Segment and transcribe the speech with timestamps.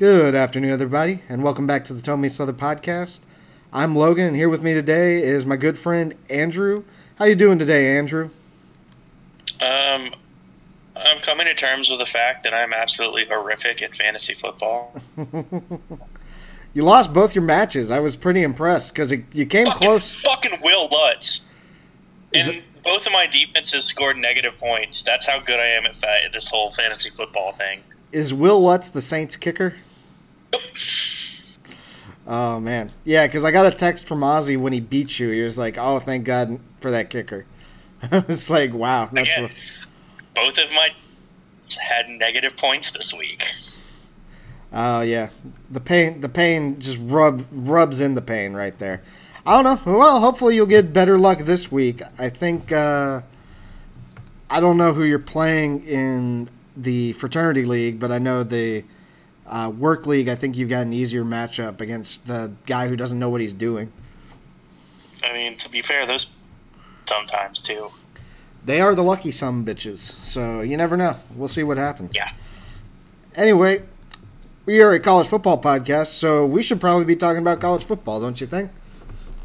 [0.00, 3.20] Good afternoon, everybody, and welcome back to the Tell Me Southern podcast.
[3.70, 6.84] I'm Logan, and here with me today is my good friend Andrew.
[7.18, 8.30] How you doing today, Andrew?
[9.60, 10.14] Um,
[10.96, 14.98] I'm coming to terms with the fact that I'm absolutely horrific at fantasy football.
[16.72, 17.90] you lost both your matches.
[17.90, 20.14] I was pretty impressed because you came fucking, close.
[20.14, 21.42] Fucking Will Lutz.
[22.32, 22.82] Is and that...
[22.84, 25.02] both of my defenses scored negative points.
[25.02, 27.80] That's how good I am at this whole fantasy football thing.
[28.12, 29.74] Is Will Lutz the Saints kicker?
[32.26, 35.30] Oh man, yeah, because I got a text from Ozzy when he beat you.
[35.30, 37.44] He was like, "Oh, thank God for that kicker."
[38.12, 39.50] I was like, "Wow, that's Again,
[40.34, 40.90] both of my
[41.80, 43.46] had negative points this week."
[44.72, 45.30] Oh uh, yeah,
[45.70, 49.02] the pain, the pain just rub rubs in the pain right there.
[49.44, 49.98] I don't know.
[49.98, 52.02] Well, hopefully you'll get better luck this week.
[52.18, 53.22] I think uh,
[54.48, 58.84] I don't know who you're playing in the fraternity league, but I know the
[59.50, 63.18] uh, work league, I think you've got an easier matchup against the guy who doesn't
[63.18, 63.92] know what he's doing.
[65.24, 66.32] I mean, to be fair, those
[67.06, 67.90] sometimes too.
[68.64, 71.16] They are the lucky some bitches, so you never know.
[71.34, 72.12] We'll see what happens.
[72.14, 72.30] Yeah.
[73.34, 73.82] Anyway,
[74.66, 78.20] we are a college football podcast, so we should probably be talking about college football,
[78.20, 78.70] don't you think?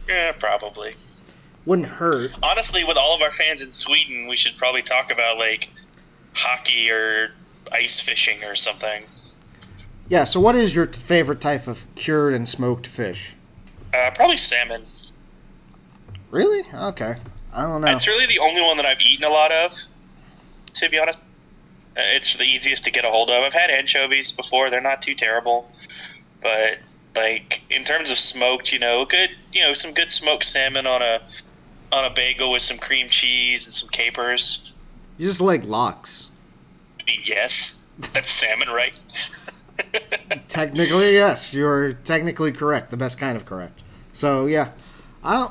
[0.07, 0.95] Yeah, probably.
[1.65, 2.31] Wouldn't hurt.
[2.43, 5.69] Honestly, with all of our fans in Sweden, we should probably talk about like
[6.33, 7.31] hockey or
[7.71, 9.03] ice fishing or something.
[10.09, 10.23] Yeah.
[10.23, 13.35] So, what is your favorite type of cured and smoked fish?
[13.93, 14.85] Uh, probably salmon.
[16.31, 16.63] Really?
[16.73, 17.15] Okay.
[17.53, 17.87] I don't know.
[17.87, 19.73] It's really the only one that I've eaten a lot of.
[20.73, 21.19] To be honest,
[21.97, 23.41] uh, it's the easiest to get a hold of.
[23.41, 25.71] I've had anchovies before; they're not too terrible,
[26.41, 26.79] but
[27.15, 31.01] like in terms of smoked, you know, good, you know, some good smoked salmon on
[31.01, 31.21] a
[31.93, 34.73] on a bagel with some cream cheese and some capers.
[35.17, 36.27] You just like lox.
[37.23, 37.81] Yes,
[38.13, 38.99] that's salmon, right?
[40.47, 42.91] technically, yes, you're technically correct.
[42.91, 43.83] The best kind of correct.
[44.13, 44.71] So yeah,
[45.23, 45.49] I,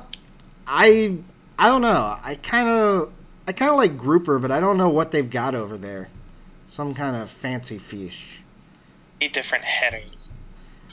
[0.67, 1.17] I,
[1.59, 2.19] I don't know.
[2.23, 3.13] I kind of,
[3.47, 6.09] I kind of like grouper, but I don't know what they've got over there.
[6.67, 8.43] Some kind of fancy fish.
[9.21, 10.11] A different herring.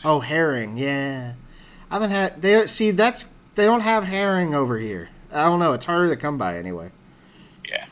[0.04, 0.78] Oh, herring.
[0.78, 1.34] Yeah,
[1.90, 2.42] I haven't had.
[2.42, 5.10] They see that's they don't have herring over here.
[5.32, 5.74] I don't know.
[5.74, 6.92] It's harder to come by anyway.
[7.68, 7.86] Yeah.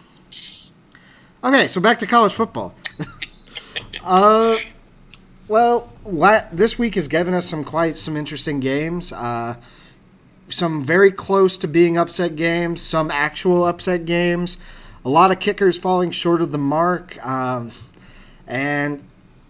[1.44, 2.74] Okay, so back to college football.
[4.03, 4.58] uh,
[5.50, 5.92] well,
[6.52, 9.12] this week has given us some quite some interesting games.
[9.12, 9.56] Uh,
[10.48, 14.58] some very close to being upset games, some actual upset games,
[15.04, 17.72] a lot of kickers falling short of the mark, um,
[18.48, 19.04] and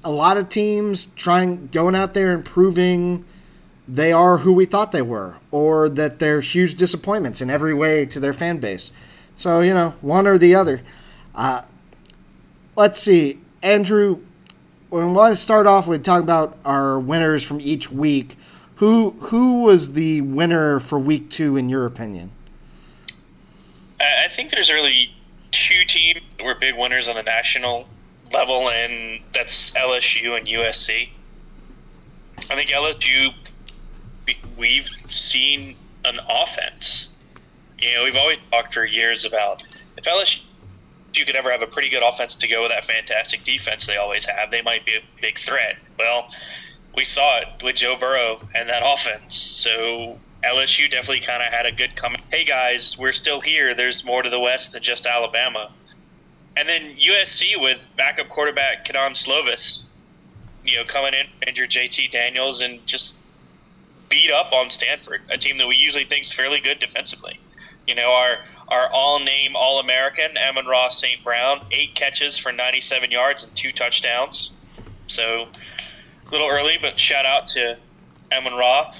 [0.03, 3.25] a lot of teams trying going out there and proving
[3.87, 8.05] they are who we thought they were, or that they're huge disappointments in every way
[8.05, 8.91] to their fan base.
[9.35, 10.81] So you know, one or the other.
[11.35, 11.63] Uh,
[12.75, 14.19] let's see, Andrew
[14.89, 18.37] we want to start off with talking about our winners from each week.
[18.75, 22.31] Who who was the winner for week two in your opinion?
[23.99, 25.13] I think there's really
[25.51, 27.87] two teams that were big winners on the national
[28.33, 31.09] level, and that's LSU and USC.
[32.49, 33.33] I think LSU,
[34.57, 35.75] we've seen
[36.05, 37.09] an offense.
[37.77, 39.63] You know, we've always talked for years about
[39.97, 40.39] if LSU
[41.17, 43.97] you could ever have a pretty good offense to go with that fantastic defense they
[43.97, 45.79] always have, they might be a big threat.
[45.97, 46.29] Well,
[46.95, 49.35] we saw it with Joe Burrow and that offense.
[49.35, 52.21] So LSU definitely kind of had a good coming.
[52.31, 53.75] Hey guys, we're still here.
[53.75, 55.71] There's more to the West than just Alabama.
[56.55, 59.85] And then USC with backup quarterback Kedon Slovis,
[60.65, 63.17] you know, coming in injured JT Daniels and just
[64.09, 67.39] beat up on Stanford, a team that we usually think is fairly good defensively.
[67.87, 71.23] You know, our our all name All American, Amon-Ra St.
[71.23, 74.51] Brown, eight catches for 97 yards and two touchdowns.
[75.07, 77.77] So a little early, but shout out to
[78.31, 78.93] Amon-Ra.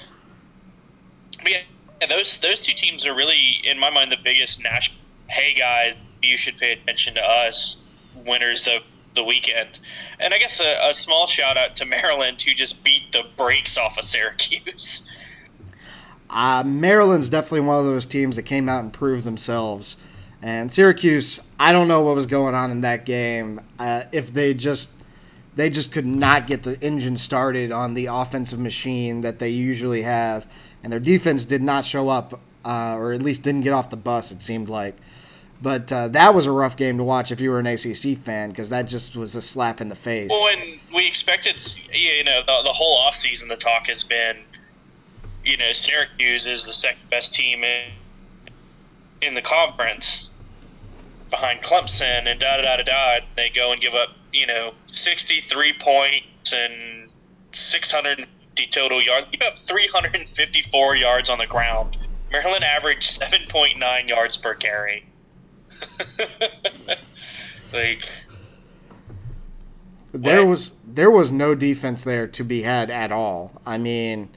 [1.42, 4.98] But yeah, those, those two teams are really, in my mind, the biggest national.
[5.28, 7.82] Hey, guys, you should pay attention to us,
[8.14, 8.82] winners of
[9.14, 9.78] the weekend.
[10.18, 13.76] And I guess a, a small shout out to Maryland, who just beat the brakes
[13.76, 15.10] off of Syracuse.
[16.30, 19.96] Uh, Maryland's definitely one of those teams that came out and proved themselves.
[20.42, 23.60] And Syracuse, I don't know what was going on in that game.
[23.78, 24.90] Uh, if they just
[25.56, 30.02] they just could not get the engine started on the offensive machine that they usually
[30.02, 30.46] have,
[30.82, 33.96] and their defense did not show up, uh, or at least didn't get off the
[33.96, 34.32] bus.
[34.32, 34.96] It seemed like.
[35.62, 38.48] But uh, that was a rough game to watch if you were an ACC fan
[38.48, 40.30] because that just was a slap in the face.
[40.30, 41.60] Well, and we expected,
[41.92, 44.38] you know, the, the whole offseason, the talk has been
[45.50, 47.90] you know, Syracuse is the second best team in
[49.20, 50.30] in the conference
[51.28, 53.26] behind Clemson and da da da da da.
[53.36, 57.10] They go and give up, you know, 63 points and
[57.52, 59.26] 650 total yards.
[59.32, 61.98] You have 354 yards on the ground.
[62.30, 65.04] Maryland averaged 7.9 yards per carry.
[67.72, 68.08] like
[70.12, 73.60] there was there was no defense there to be had at all.
[73.66, 74.30] I mean,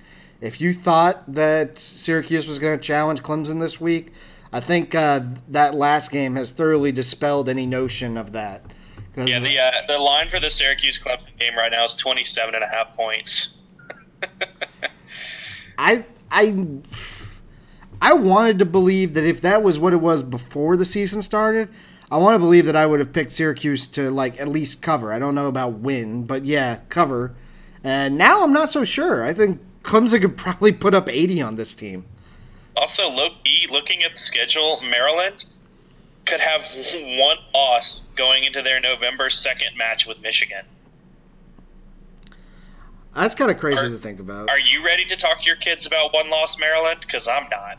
[0.44, 4.12] if you thought that Syracuse was going to challenge Clemson this week,
[4.52, 8.62] I think uh, that last game has thoroughly dispelled any notion of that.
[9.16, 12.64] Yeah, the uh, the line for the Syracuse Clemson game right now is 27 and
[12.64, 13.56] a half points.
[15.78, 16.68] I I
[18.02, 21.70] I wanted to believe that if that was what it was before the season started,
[22.12, 25.14] I want to believe that I would have picked Syracuse to like at least cover.
[25.14, 27.34] I don't know about win, but yeah, cover.
[27.82, 29.24] And now I'm not so sure.
[29.24, 32.06] I think Clemson could probably put up 80 on this team.
[32.76, 35.46] Also, low key, looking at the schedule, Maryland
[36.26, 36.64] could have
[37.20, 40.66] one loss going into their November 2nd match with Michigan.
[43.14, 44.50] That's kind of crazy are, to think about.
[44.50, 47.02] Are you ready to talk to your kids about one loss Maryland?
[47.02, 47.78] Because I'm not.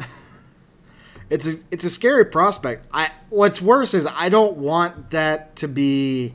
[1.30, 2.86] it's a it's a scary prospect.
[2.92, 6.34] I what's worse is I don't want that to be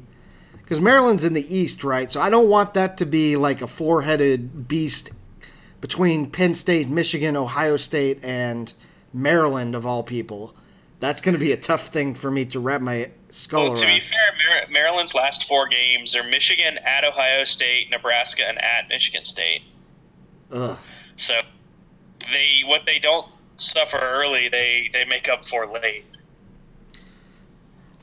[0.71, 2.09] because Maryland's in the East, right?
[2.09, 5.11] So I don't want that to be like a four headed beast
[5.81, 8.73] between Penn State, Michigan, Ohio State, and
[9.13, 10.55] Maryland of all people.
[11.01, 13.85] That's going to be a tough thing for me to wrap my skull well, to
[13.85, 19.25] be fair, Maryland's last four games are Michigan at Ohio State, Nebraska, and at Michigan
[19.25, 19.63] State.
[20.53, 20.77] Ugh.
[21.17, 21.41] So
[22.31, 23.27] they what they don't
[23.57, 26.05] suffer early, they they make up for late.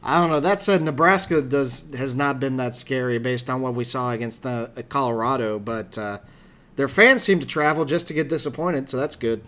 [0.02, 0.40] I don't know.
[0.40, 4.42] That said, Nebraska does has not been that scary based on what we saw against
[4.42, 6.18] the uh, Colorado, but uh,
[6.76, 9.42] their fans seem to travel just to get disappointed, so that's good.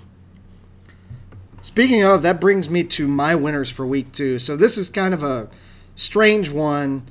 [1.62, 4.38] Speaking of, that brings me to my winners for week two.
[4.38, 5.48] So this is kind of a
[5.94, 7.08] strange one.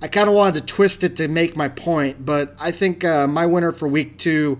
[0.00, 3.28] I kind of wanted to twist it to make my point, but I think uh,
[3.28, 4.58] my winner for week two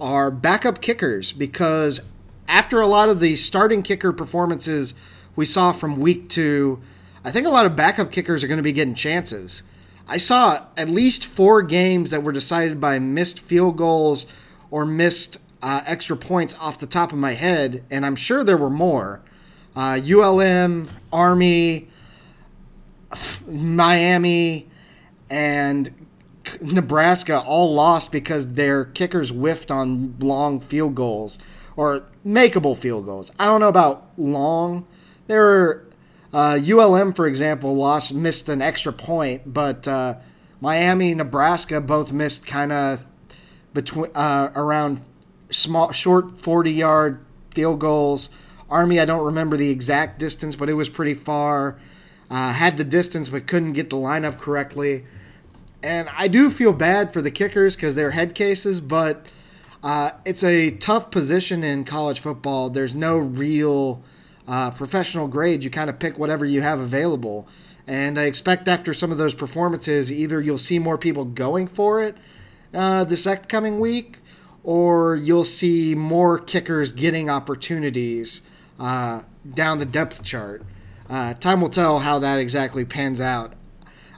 [0.00, 2.00] are backup kickers because
[2.48, 4.94] after a lot of the starting kicker performances
[5.36, 6.80] we saw from week two,
[7.24, 9.62] I think a lot of backup kickers are going to be getting chances.
[10.08, 14.26] I saw at least four games that were decided by missed field goals
[14.70, 18.56] or missed uh, extra points off the top of my head, and I'm sure there
[18.56, 19.20] were more.
[19.76, 21.88] Uh, ULM, Army,
[23.46, 24.68] Miami,
[25.28, 25.94] and
[26.60, 31.38] Nebraska all lost because their kickers whiffed on long field goals
[31.76, 33.30] or makeable field goals.
[33.38, 34.86] I don't know about long.
[35.26, 35.86] There were
[36.32, 40.16] uh, ULM, for example, lost missed an extra point, but uh,
[40.60, 43.06] Miami, Nebraska both missed kind of
[43.72, 45.02] between uh, around
[45.50, 48.30] small, short forty yard field goals.
[48.68, 51.76] Army, I don't remember the exact distance, but it was pretty far.
[52.30, 55.04] Uh, had the distance but couldn't get the lineup correctly.
[55.82, 59.26] And I do feel bad for the kickers because they're head cases, but
[59.82, 62.70] uh, it's a tough position in college football.
[62.70, 64.04] There's no real
[64.46, 65.64] uh, professional grade.
[65.64, 67.48] You kind of pick whatever you have available.
[67.86, 72.00] And I expect after some of those performances, either you'll see more people going for
[72.00, 72.16] it
[72.72, 74.18] uh, this upcoming week,
[74.62, 78.42] or you'll see more kickers getting opportunities
[78.78, 79.22] uh,
[79.54, 80.62] down the depth chart.
[81.08, 83.54] Uh, time will tell how that exactly pans out.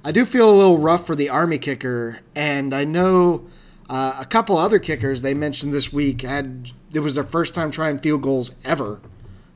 [0.04, 3.46] I do feel a little rough for the Army kicker, and I know
[3.88, 7.70] uh, a couple other kickers they mentioned this week had it was their first time
[7.70, 9.00] trying field goals ever.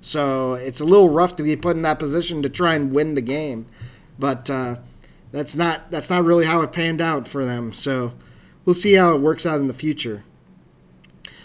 [0.06, 3.16] So it's a little rough to be put in that position to try and win
[3.16, 3.66] the game,
[4.20, 4.76] but uh,
[5.32, 7.72] that's not that's not really how it panned out for them.
[7.72, 8.12] So
[8.64, 10.22] we'll see how it works out in the future.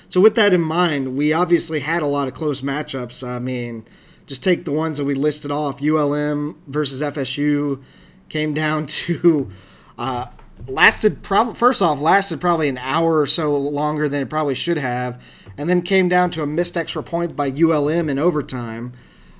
[0.10, 3.28] So with that in mind, we obviously had a lot of close matchups.
[3.28, 3.84] I mean,
[4.28, 7.82] just take the ones that we listed off ULM versus FSU
[8.30, 9.50] came down to
[9.98, 10.28] uh,
[10.68, 14.78] lasted probably first off lasted probably an hour or so longer than it probably should
[14.78, 15.20] have
[15.58, 18.94] and then came down to a missed extra point by ULM in overtime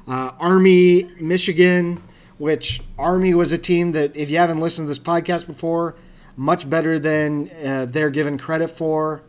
[0.08, 2.02] uh, Army Michigan
[2.42, 5.96] which Army was a team that if you haven't listened to this podcast before
[6.36, 9.22] much better than uh, they're given credit for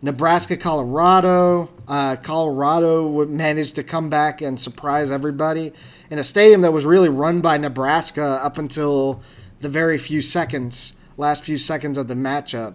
[0.00, 1.70] Nebraska, Colorado.
[1.88, 5.72] Uh, Colorado managed to come back and surprise everybody
[6.08, 9.22] in a stadium that was really run by Nebraska up until
[9.60, 12.74] the very few seconds, last few seconds of the matchup.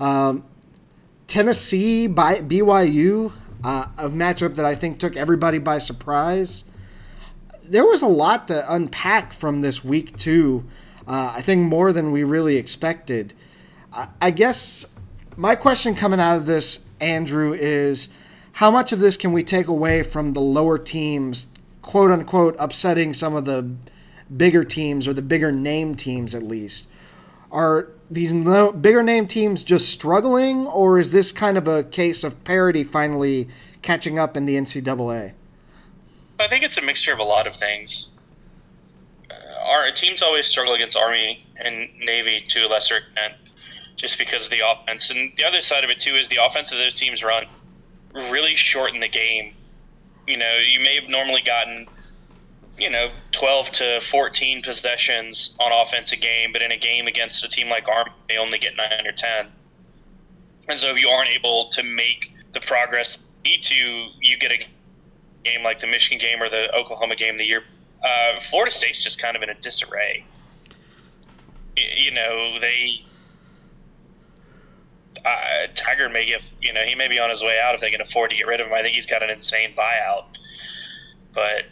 [0.00, 0.44] Um,
[1.26, 6.64] Tennessee by BYU, uh, a matchup that I think took everybody by surprise.
[7.62, 10.64] There was a lot to unpack from this week two.
[11.06, 13.32] Uh, I think more than we really expected.
[14.20, 14.92] I guess
[15.36, 18.08] my question coming out of this, Andrew, is
[18.52, 21.46] how much of this can we take away from the lower teams,
[21.80, 23.70] quote unquote, upsetting some of the
[24.36, 26.88] bigger teams or the bigger name teams at least?
[27.54, 32.24] are these no, bigger name teams just struggling, or is this kind of a case
[32.24, 33.48] of parity finally
[33.82, 35.32] catching up in the NCAA?
[36.38, 38.10] I think it's a mixture of a lot of things.
[39.30, 39.34] Uh,
[39.66, 43.34] our teams always struggle against Army and Navy to a lesser extent,
[43.96, 45.10] just because of the offense.
[45.10, 47.46] And the other side of it too is the offense of those teams run
[48.14, 49.54] really shorten the game.
[50.26, 51.86] You know, you may have normally gotten
[52.78, 57.44] you know, 12 to 14 possessions on offense a game, but in a game against
[57.44, 59.46] a team like Army, they only get 9 or 10.
[60.68, 64.50] And so if you aren't able to make the progress you need to, you get
[64.50, 64.58] a
[65.44, 67.62] game like the Michigan game or the Oklahoma game the year.
[68.02, 70.24] Uh, Florida State's just kind of in a disarray.
[71.76, 73.02] You know, they.
[75.24, 77.90] Uh, Taggart may give you know, he may be on his way out if they
[77.90, 78.74] can afford to get rid of him.
[78.74, 80.24] I think he's got an insane buyout.
[81.32, 81.64] But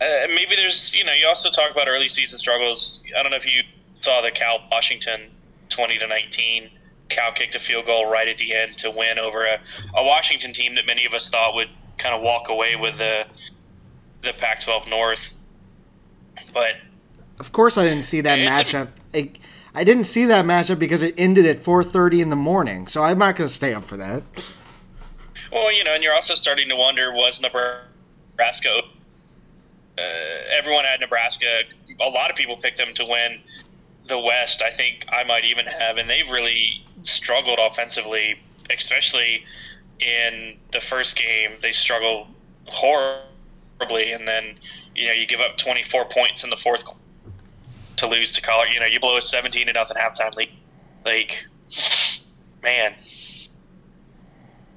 [0.00, 3.04] uh, maybe there's, you know, you also talk about early season struggles.
[3.18, 3.62] I don't know if you
[4.00, 5.30] saw the Cal Washington
[5.70, 6.70] 20 to 19.
[7.08, 9.58] Cal kicked a field goal right at the end to win over a,
[9.96, 13.24] a Washington team that many of us thought would kind of walk away with the
[14.22, 15.34] the Pac-12 North.
[16.52, 16.74] But
[17.38, 18.88] of course, I didn't see that matchup.
[19.14, 19.32] A,
[19.74, 23.18] I didn't see that matchup because it ended at 4:30 in the morning, so I'm
[23.18, 24.22] not going to stay up for that.
[25.52, 28.82] Well, you know, and you're also starting to wonder was Nebraska
[29.98, 31.62] uh, everyone had Nebraska.
[32.00, 33.40] A lot of people picked them to win
[34.06, 34.62] the West.
[34.62, 38.38] I think I might even have, and they've really struggled offensively,
[38.70, 39.44] especially
[40.00, 41.52] in the first game.
[41.60, 42.28] They struggled
[42.66, 44.54] horribly, and then
[44.94, 46.84] you know you give up 24 points in the fourth
[47.96, 48.72] to lose to Colorado.
[48.72, 50.50] You know you blow a 17 to nothing halftime lead.
[51.04, 51.44] Like,
[52.62, 52.94] man.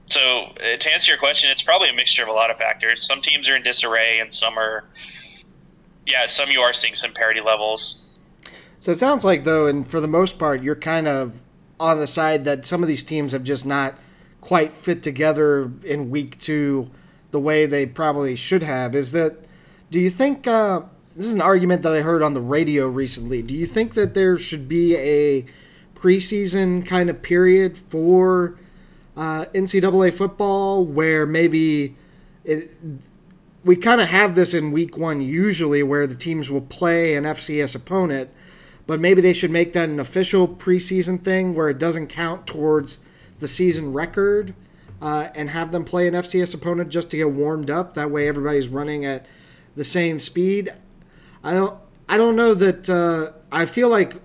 [0.09, 3.05] So uh, to answer your question, it's probably a mixture of a lot of factors.
[3.05, 4.83] Some teams are in disarray, and some are
[6.05, 8.19] yeah, some you are seeing some parity levels.
[8.79, 11.41] So it sounds like though, and for the most part, you're kind of
[11.79, 13.95] on the side that some of these teams have just not
[14.39, 16.89] quite fit together in week two
[17.31, 18.95] the way they probably should have.
[18.95, 19.45] Is that?
[19.89, 20.47] Do you think?
[20.47, 20.81] Uh,
[21.15, 23.41] this is an argument that I heard on the radio recently.
[23.41, 25.45] Do you think that there should be a
[25.93, 28.57] preseason kind of period for
[29.17, 31.95] uh, NCAA football where maybe
[32.45, 32.71] it,
[33.63, 37.23] we kind of have this in week one usually where the teams will play an
[37.23, 38.29] FCS opponent,
[38.87, 42.99] but maybe they should make that an official preseason thing where it doesn't count towards
[43.39, 44.53] the season record
[45.01, 47.93] uh, and have them play an FCS opponent just to get warmed up.
[47.93, 49.25] That way everybody's running at
[49.75, 50.69] the same speed.
[51.43, 51.79] I don't.
[52.09, 52.89] I don't know that.
[52.89, 54.21] Uh, I feel like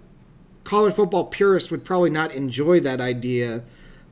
[0.64, 3.62] college football purists would probably not enjoy that idea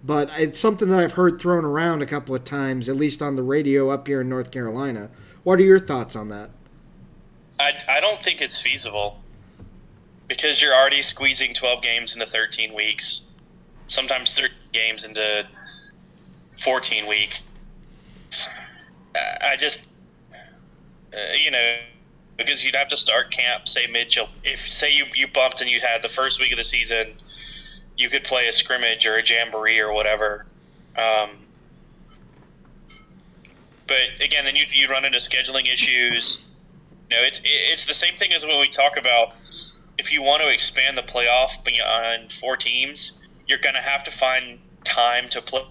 [0.04, 3.36] but it's something that I've heard thrown around a couple of times, at least on
[3.36, 5.10] the radio up here in North Carolina.
[5.44, 6.50] What are your thoughts on that?
[7.58, 9.22] I, I don't think it's feasible
[10.28, 13.30] because you're already squeezing 12 games into 13 weeks,
[13.88, 15.46] sometimes 13 games into
[16.62, 17.42] 14 weeks.
[19.14, 19.86] I just,
[20.32, 21.76] uh, you know,
[22.36, 25.80] because you'd have to start camp, say mid If say you, you bumped and you
[25.80, 27.14] had the first week of the season
[27.96, 30.46] you could play a scrimmage or a jamboree or whatever.
[30.96, 31.30] Um,
[33.86, 36.46] but again, then you you run into scheduling issues.
[37.10, 39.32] You know, it's it's the same thing as when we talk about
[39.98, 44.10] if you want to expand the playoff beyond four teams, you're going to have to
[44.10, 45.62] find time to play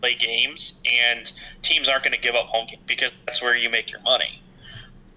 [0.00, 3.68] play games, and teams aren't going to give up home games because that's where you
[3.68, 4.42] make your money.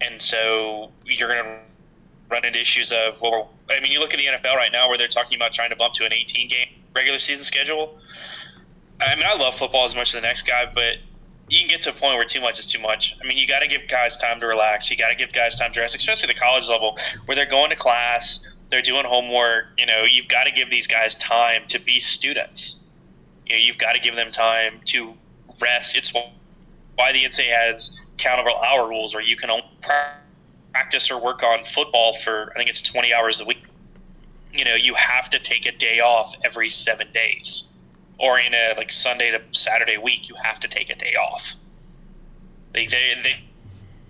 [0.00, 1.58] And so you're going to
[2.30, 4.98] run into issues of well, I mean, you look at the NFL right now where
[4.98, 7.98] they're talking about trying to bump to an 18 game regular season schedule.
[9.00, 10.96] I mean, I love football as much as the next guy, but
[11.48, 13.16] you can get to a point where too much is too much.
[13.22, 14.90] I mean, you got to give guys time to relax.
[14.90, 17.70] You got to give guys time to rest, especially the college level where they're going
[17.70, 19.66] to class, they're doing homework.
[19.76, 22.84] You know, you've got to give these guys time to be students.
[23.46, 25.14] You know, you've got to give them time to
[25.60, 25.96] rest.
[25.96, 30.21] It's why the NCAA has countable hour rules where you can only practice
[31.10, 33.62] or work on football for I think it's 20 hours a week.
[34.52, 37.72] You know, you have to take a day off every seven days,
[38.18, 41.54] or in a like Sunday to Saturday week, you have to take a day off.
[42.72, 43.36] They they they,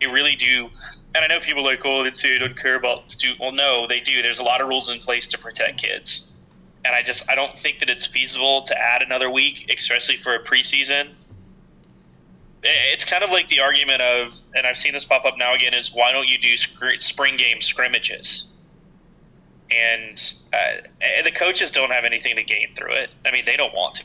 [0.00, 0.70] they really do.
[1.14, 3.16] And I know people like, oh, they say don't care about.
[3.38, 4.22] Well, no, they do.
[4.22, 6.28] There's a lot of rules in place to protect kids,
[6.84, 10.34] and I just I don't think that it's feasible to add another week, especially for
[10.34, 11.10] a preseason
[12.62, 15.74] it's kind of like the argument of, and I've seen this pop up now again,
[15.74, 18.52] is why don't you do spring game scrimmages?
[19.70, 23.14] And uh, the coaches don't have anything to gain through it.
[23.24, 24.04] I mean, they don't want to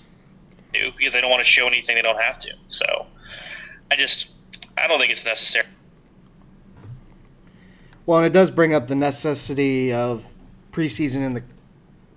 [0.74, 2.54] do because they don't want to show anything they don't have to.
[2.70, 3.06] So
[3.92, 4.32] I just,
[4.78, 5.66] I don't think it's necessary.
[8.06, 10.34] Well, it does bring up the necessity of
[10.72, 11.44] preseason in the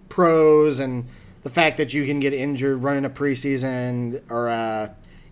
[0.09, 1.07] pros and
[1.43, 4.91] the fact that you can get injured running a preseason or uh,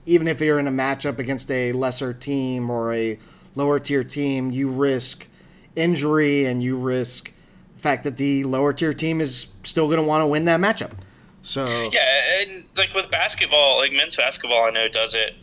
[0.08, 3.18] even if you're in a matchup against a lesser team or a
[3.54, 5.28] lower tier team, you risk
[5.76, 7.32] injury and you risk
[7.74, 10.60] the fact that the lower tier team is still going to want to win that
[10.60, 10.92] matchup.
[11.42, 15.34] So yeah, and like with basketball, like men's basketball, I know does it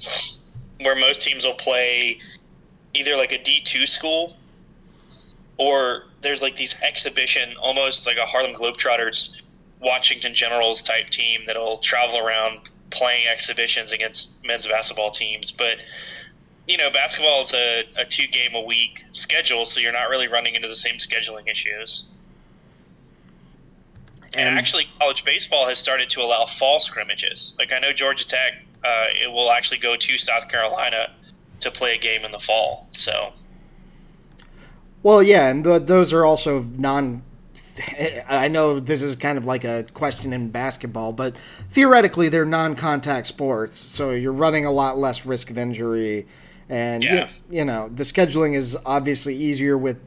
[0.81, 2.19] where most teams will play
[2.93, 4.36] either like a D two school
[5.57, 9.41] or there's like these exhibition, almost like a Harlem Globetrotters,
[9.79, 15.51] Washington Generals type team that'll travel around playing exhibitions against men's basketball teams.
[15.51, 15.77] But
[16.67, 20.27] you know, basketball is a, a two game a week schedule, so you're not really
[20.27, 22.09] running into the same scheduling issues.
[24.33, 27.55] And, and actually, college baseball has started to allow fall scrimmages.
[27.59, 31.11] Like I know Georgia Tech, uh, it will actually go to South Carolina
[31.61, 32.87] to play a game in the fall.
[32.91, 33.33] So.
[35.03, 37.21] Well, yeah, and the, those are also non
[38.27, 41.36] I know this is kind of like a question in basketball, but
[41.70, 46.27] theoretically they're non-contact sports, so you're running a lot less risk of injury,
[46.70, 47.29] and yeah.
[47.50, 49.98] you, you, know the scheduling is obviously easier with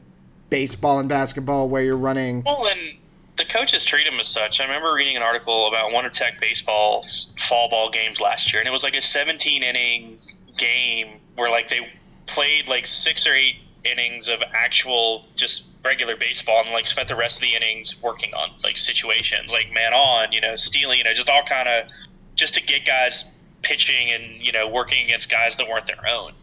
[0.49, 2.43] baseball and basketball where you're running.
[2.43, 2.97] Well, and
[3.37, 4.59] the coaches treat them as such.
[4.59, 8.61] I remember reading an article about one of Tech baseball's fall ball games last year,
[8.61, 10.17] and it was like a 17 inning
[10.57, 11.87] game where like they
[12.25, 13.55] played like six or eight
[13.85, 18.33] innings of actual just regular baseball and like spent the rest of the innings working
[18.33, 21.89] on like situations like man on you know stealing you know just all kind of
[22.35, 26.33] just to get guys pitching and you know working against guys that weren't their own.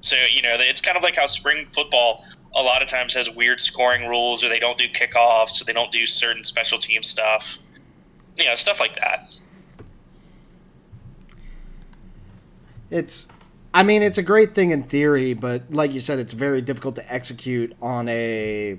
[0.00, 3.28] So you know it's kind of like how spring football a lot of times has
[3.30, 7.02] weird scoring rules or they don't do kickoffs or they don't do certain special team
[7.02, 7.58] stuff.
[8.36, 9.34] You know stuff like that.
[12.90, 13.26] It's
[13.74, 16.94] I mean, it's a great thing in theory, but like you said, it's very difficult
[16.94, 18.78] to execute on a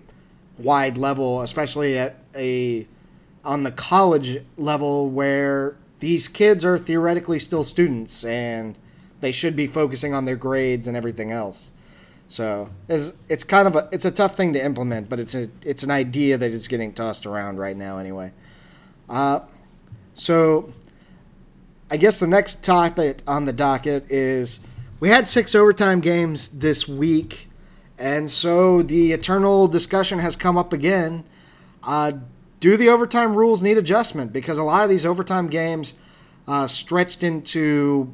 [0.57, 2.87] wide level, especially at a
[3.43, 8.77] on the college level where these kids are theoretically still students and
[9.19, 11.71] they should be focusing on their grades and everything else.
[12.27, 15.49] So it's, it's kind of a it's a tough thing to implement, but it's a
[15.61, 18.31] it's an idea that is getting tossed around right now anyway.
[19.09, 19.41] Uh,
[20.13, 20.71] so
[21.91, 24.61] I guess the next topic on the docket is
[25.05, 27.47] we had six overtime games this week,
[27.99, 31.23] and so the eternal discussion has come up again.
[31.83, 32.13] Uh,
[32.59, 34.33] do the overtime rules need adjustment?
[34.33, 35.93] Because a lot of these overtime games
[36.47, 38.11] uh, stretched into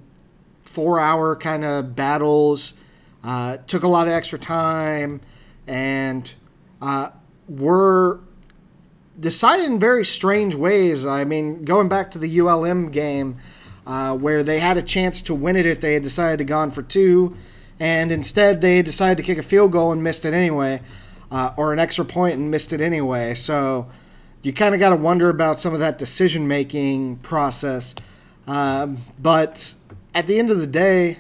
[0.64, 2.74] four hour kind of battles,
[3.24, 5.22] uh, took a lot of extra time,
[5.68, 6.34] and
[6.82, 7.12] uh,
[7.48, 8.20] were
[9.18, 11.06] decided in very strange ways.
[11.06, 13.38] I mean, going back to the ULM game,
[13.86, 16.72] uh, where they had a chance to win it if they had decided to gone
[16.72, 17.36] for two,
[17.80, 20.82] and instead they decided to kick a field goal and missed it anyway,
[21.32, 23.34] uh, or an extra point and missed it anyway.
[23.34, 23.90] So
[24.42, 27.96] you kind of got to wonder about some of that decision making process.
[28.48, 29.74] Um, but
[30.14, 31.20] at the end of the day,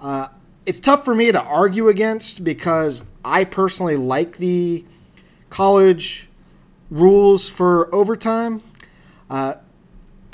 [0.00, 0.28] uh,
[0.66, 4.84] it's tough for me to argue against because I personally like the
[5.50, 6.28] college
[6.90, 8.62] rules for overtime.
[9.28, 9.54] Uh,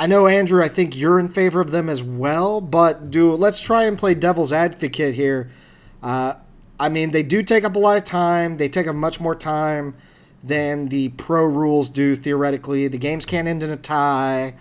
[0.00, 0.64] I know Andrew.
[0.64, 2.62] I think you're in favor of them as well.
[2.62, 5.50] But do let's try and play devil's advocate here.
[6.02, 6.36] Uh,
[6.78, 8.56] I mean, they do take up a lot of time.
[8.56, 9.94] They take up much more time
[10.42, 12.88] than the pro rules do theoretically.
[12.88, 14.54] The games can't end in a tie,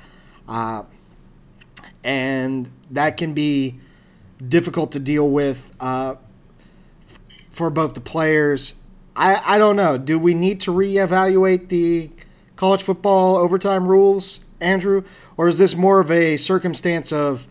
[0.46, 0.84] uh,
[2.04, 3.80] and that can be
[4.46, 6.16] difficult to deal with uh,
[7.50, 8.74] for both the players.
[9.16, 9.98] I, I don't know.
[9.98, 12.10] Do we need to reevaluate the
[12.58, 14.42] college football overtime rules?
[14.62, 15.04] Andrew,
[15.38, 17.48] or is this more of a circumstance of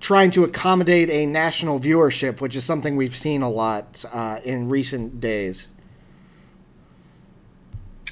[0.00, 4.68] trying to accommodate a national viewership, which is something we've seen a lot uh, in
[4.68, 5.66] recent days?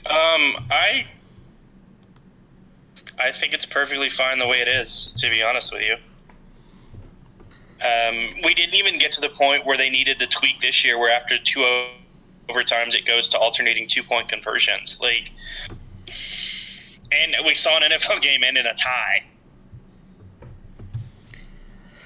[0.06, 1.06] Um, I
[3.18, 5.14] I think it's perfectly fine the way it is.
[5.18, 5.96] To be honest with you,
[7.86, 10.98] um, we didn't even get to the point where they needed to tweak this year,
[10.98, 11.60] where after two
[12.48, 14.98] overtimes it goes to alternating two point conversions.
[15.00, 15.30] Like
[17.12, 19.24] and we saw an NFL game end in a tie.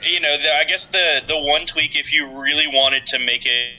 [0.03, 3.47] You know, the, I guess the the one tweak, if you really wanted to make
[3.47, 3.77] it,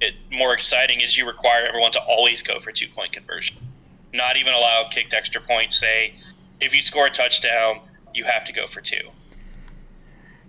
[0.00, 3.56] it more exciting, is you require everyone to always go for two point conversion,
[4.12, 5.78] not even allow kicked extra points.
[5.78, 6.14] Say,
[6.60, 7.80] if you score a touchdown,
[8.14, 9.10] you have to go for two.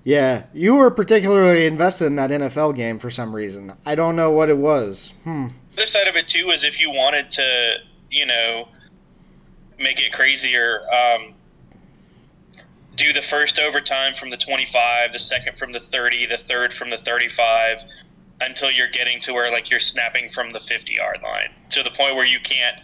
[0.04, 3.74] Yeah, you were particularly invested in that NFL game for some reason.
[3.86, 5.12] I don't know what it was.
[5.26, 5.48] Hmm.
[5.76, 7.76] The other side of it too is if you wanted to,
[8.10, 8.70] you know,
[9.80, 10.82] make it crazier.
[10.92, 11.34] Um,
[12.96, 16.90] do the first overtime from the 25, the second from the 30, the third from
[16.90, 17.84] the 35,
[18.42, 21.92] until you're getting to where like you're snapping from the 50 yard line to the
[21.92, 22.82] point where you can't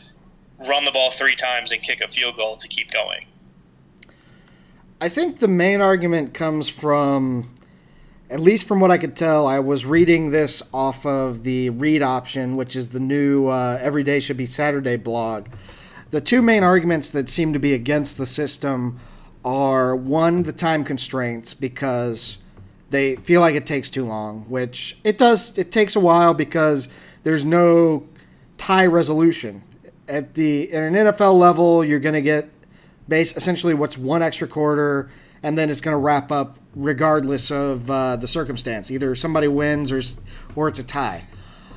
[0.67, 3.25] run the ball three times and kick a field goal to keep going.
[5.01, 7.53] I think the main argument comes from,
[8.29, 12.01] at least from what I could tell, I was reading this off of the Read
[12.01, 15.47] option, which is the new uh, Every Day Should Be Saturday blog.
[16.13, 18.99] The two main arguments that seem to be against the system
[19.43, 22.37] are one, the time constraints, because
[22.91, 25.57] they feel like it takes too long, which it does.
[25.57, 26.87] It takes a while because
[27.23, 28.07] there's no
[28.59, 29.63] tie resolution.
[30.07, 32.47] At the at an NFL level, you're going to get
[33.07, 35.09] base essentially what's one extra quarter,
[35.41, 38.91] and then it's going to wrap up regardless of uh, the circumstance.
[38.91, 40.03] Either somebody wins or
[40.55, 41.23] or it's a tie.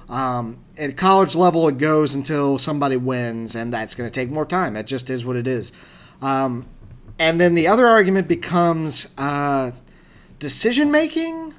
[0.08, 4.44] Um, at college level, it goes until somebody wins, and that's going to take more
[4.44, 4.74] time.
[4.74, 5.72] That just is what it is.
[6.22, 6.66] Um,
[7.18, 9.72] and then the other argument becomes uh,
[10.38, 11.54] decision making,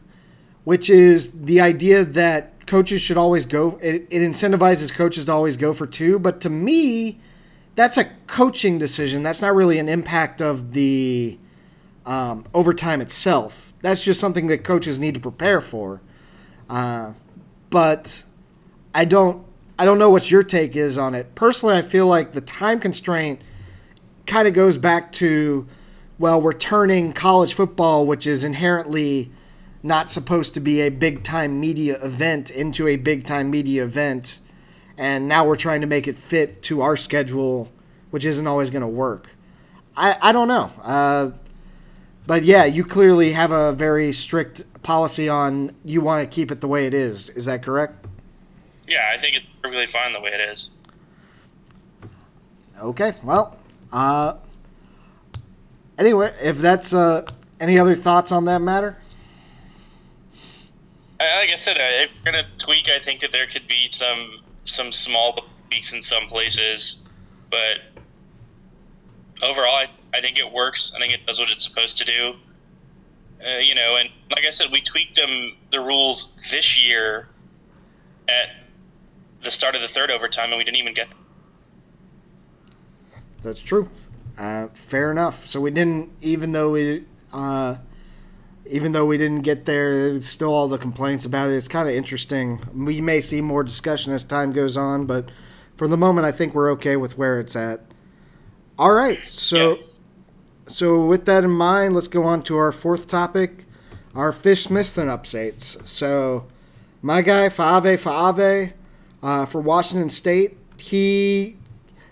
[0.63, 3.79] which is the idea that coaches should always go.
[3.81, 7.19] It, it incentivizes coaches to always go for two, but to me,
[7.75, 9.23] that's a coaching decision.
[9.23, 11.37] That's not really an impact of the
[12.05, 13.73] um, overtime itself.
[13.81, 16.01] That's just something that coaches need to prepare for.
[16.69, 17.13] Uh,
[17.69, 18.23] but
[18.97, 19.45] I don't.
[19.77, 21.35] I don't know what your take is on it.
[21.35, 23.39] Personally, I feel like the time constraint
[24.25, 25.67] kind of goes back to
[26.17, 29.29] well, we're turning college football, which is inherently
[29.83, 34.39] not supposed to be a big time media event, into a big time media event.
[34.97, 37.71] And now we're trying to make it fit to our schedule,
[38.09, 39.35] which isn't always going to work.
[39.95, 40.71] I, I don't know.
[40.81, 41.31] Uh,
[42.25, 46.61] but yeah, you clearly have a very strict policy on you want to keep it
[46.61, 47.29] the way it is.
[47.29, 48.07] Is that correct?
[48.87, 50.71] Yeah, I think it's perfectly fine the way it is.
[52.79, 53.57] Okay, well,
[53.91, 54.35] uh,
[55.97, 57.25] Anyway, if that's uh,
[57.59, 58.97] any other thoughts on that matter?
[61.19, 64.91] Like I said, if we're gonna tweak, I think that there could be some some
[64.91, 67.03] small tweaks in some places,
[67.49, 67.79] but
[69.41, 70.93] overall, I, I think it works.
[70.95, 72.35] I think it does what it's supposed to do.
[73.43, 75.29] Uh, you know, and like I said, we tweaked them
[75.71, 77.27] the rules this year
[78.27, 78.49] at
[79.43, 81.07] the start of the third overtime, and we didn't even get.
[83.43, 83.89] That's true.
[84.37, 85.47] Uh, fair enough.
[85.47, 87.77] So we didn't, even though we, uh,
[88.69, 91.53] even though we didn't get there, there's still all the complaints about it.
[91.53, 92.59] It's kind of interesting.
[92.73, 95.29] We may see more discussion as time goes on, but
[95.75, 97.81] for the moment, I think we're okay with where it's at.
[98.77, 99.25] All right.
[99.25, 99.83] So, yeah.
[100.67, 103.65] so with that in mind, let's go on to our fourth topic,
[104.13, 105.85] our Fish Smithson updates.
[105.87, 106.47] So,
[107.01, 108.73] my guy Fa'ave Fa'ave
[109.21, 111.57] uh, for Washington State, he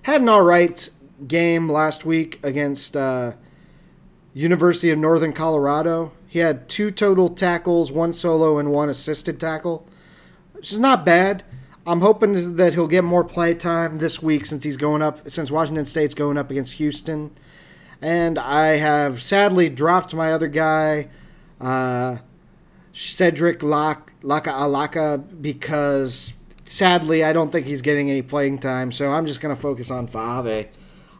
[0.03, 0.89] had an all right
[1.27, 3.33] game last week against uh,
[4.33, 6.11] University of Northern Colorado.
[6.27, 9.87] He had two total tackles, one solo and one assisted tackle,
[10.53, 11.43] which is not bad.
[11.87, 15.51] I'm hoping that he'll get more play time this week since he's going up since
[15.51, 17.31] Washington State's going up against Houston.
[18.01, 21.09] And I have sadly dropped my other guy,
[21.61, 22.17] uh,
[22.91, 26.33] Cedric Laka Alaka, because
[26.65, 28.91] sadly I don't think he's getting any playing time.
[28.91, 30.67] So I'm just going to focus on Fa'ave.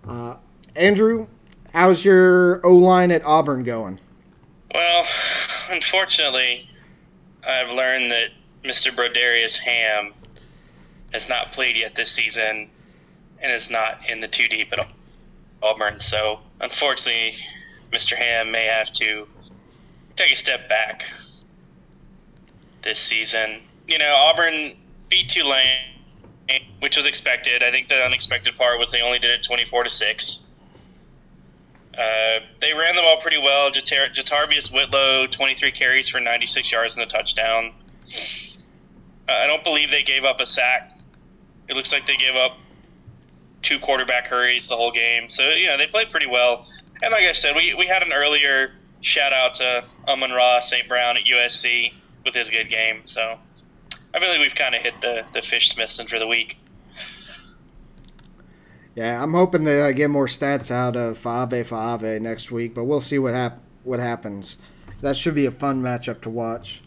[0.08, 0.36] Uh,
[0.76, 1.28] Andrew,
[1.74, 4.00] how's your O line at Auburn going?
[4.74, 5.06] Well,
[5.70, 6.68] unfortunately,
[7.48, 8.30] I've learned that
[8.64, 8.94] Mr.
[8.94, 10.14] Brodarious Hamm
[11.14, 12.70] has not played yet this season
[13.42, 14.88] and is not in the two deep at
[15.62, 16.00] Auburn.
[16.00, 17.36] So, unfortunately,
[17.92, 18.16] Mr.
[18.16, 19.28] Hamm may have to
[20.16, 21.06] take a step back
[22.82, 23.62] this season.
[23.88, 24.74] You know, Auburn
[25.10, 25.96] beat Tulane
[26.80, 27.64] which was expected.
[27.64, 30.46] I think the unexpected part was they only did it 24 to 6.
[31.98, 33.72] Uh, they ran the ball pretty well.
[33.72, 37.74] Jatar- Whitlow, 23 carries for 96 yards and a touchdown.
[39.28, 40.92] Uh, I don't believe they gave up a sack.
[41.68, 42.58] It looks like they gave up
[43.62, 45.30] two quarterback hurries the whole game.
[45.30, 46.68] So, you know, they played pretty well.
[47.02, 50.88] And like I said, we, we had an earlier shout out to Amon Ra St.
[50.88, 53.02] Brown at USC with his good game.
[53.06, 53.40] So
[54.16, 56.58] I feel like we've kind of hit the the fish Smithson for the week.
[58.96, 62.86] Yeah, I'm hoping that I get more stats out of Fa'ave Fa'ave next week, but
[62.86, 64.56] we'll see what hap- what happens.
[65.02, 66.82] That should be a fun matchup to watch.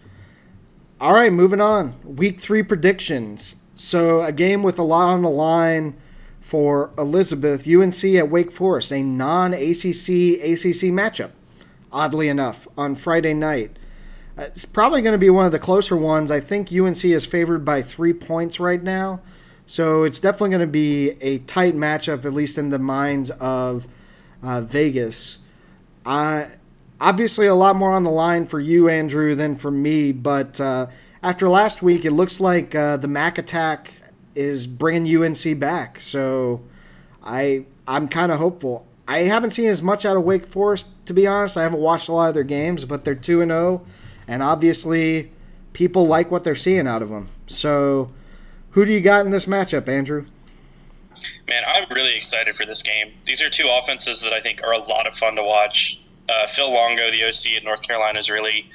[1.00, 1.92] All right, moving on.
[2.02, 3.56] Week three predictions.
[3.76, 5.96] So a game with a lot on the line
[6.40, 7.68] for Elizabeth.
[7.68, 11.32] UNC at Wake Forest, a non-ACC ACC matchup.
[11.92, 13.78] Oddly enough, on Friday night.
[14.38, 16.30] It's probably going to be one of the closer ones.
[16.30, 19.20] I think UNC is favored by three points right now.
[19.66, 23.86] So it's definitely going to be a tight matchup, at least in the minds of
[24.42, 25.38] uh, Vegas.
[26.06, 26.44] Uh,
[27.00, 30.12] obviously, a lot more on the line for you, Andrew, than for me.
[30.12, 30.86] But uh,
[31.22, 33.92] after last week, it looks like uh, the Mac attack
[34.34, 36.00] is bringing UNC back.
[36.00, 36.62] So
[37.24, 38.86] I I'm kind of hopeful.
[39.06, 41.56] I haven't seen as much out of Wake Forest to be honest.
[41.56, 43.84] I haven't watched a lot of their games, but they're two and zero,
[44.28, 45.32] and obviously
[45.72, 47.28] people like what they're seeing out of them.
[47.46, 48.12] So,
[48.72, 50.26] who do you got in this matchup, Andrew?
[51.48, 53.12] Man, I'm really excited for this game.
[53.24, 55.98] These are two offenses that I think are a lot of fun to watch.
[56.28, 58.68] Uh, Phil Longo, the OC at North Carolina, has really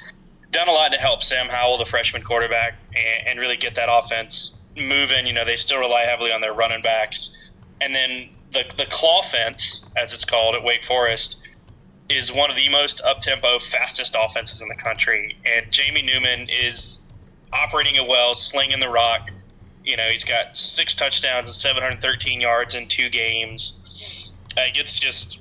[0.50, 3.88] done a lot to help Sam Howell, the freshman quarterback, and, and really get that
[3.90, 5.26] offense moving.
[5.26, 7.36] You know, they still rely heavily on their running backs.
[7.80, 11.43] And then the, the claw fence, as it's called at Wake Forest,
[12.08, 15.36] is one of the most up tempo, fastest offenses in the country.
[15.44, 17.00] And Jamie Newman is
[17.52, 19.30] operating it well, slinging the rock.
[19.84, 24.32] You know, he's got six touchdowns and 713 yards in two games.
[24.56, 25.40] Uh, it's just,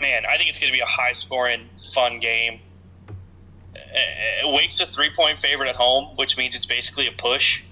[0.00, 2.60] man, I think it's going to be a high scoring, fun game.
[3.08, 7.62] Uh, Wake's a three point favorite at home, which means it's basically a push.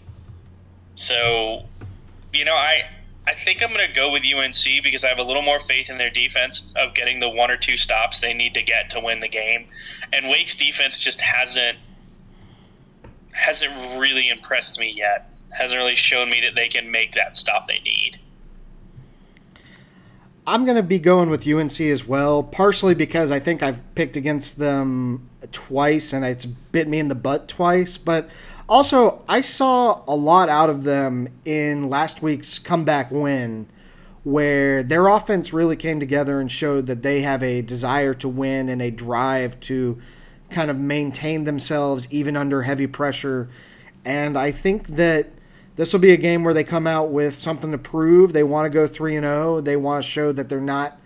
[0.94, 1.64] So,
[2.32, 2.84] you know, I
[3.26, 5.90] I think I'm going to go with UNC because I have a little more faith
[5.90, 9.00] in their defense of getting the one or two stops they need to get to
[9.00, 9.66] win the game.
[10.12, 11.78] And Wake's defense just hasn't
[13.32, 15.30] hasn't really impressed me yet.
[15.50, 18.18] Hasn't really shown me that they can make that stop they need.
[20.46, 24.16] I'm going to be going with UNC as well, partially because I think I've picked
[24.16, 28.30] against them twice and it's bit me in the butt twice, but
[28.68, 33.68] also I saw a lot out of them in last week's comeback win
[34.24, 38.68] where their offense really came together and showed that they have a desire to win
[38.68, 39.98] and a drive to
[40.50, 43.48] kind of maintain themselves even under heavy pressure.
[44.04, 45.28] And I think that
[45.76, 48.32] this will be a game where they come out with something to prove.
[48.32, 49.60] They want to go 3 and 0.
[49.60, 50.98] They want to show that they're not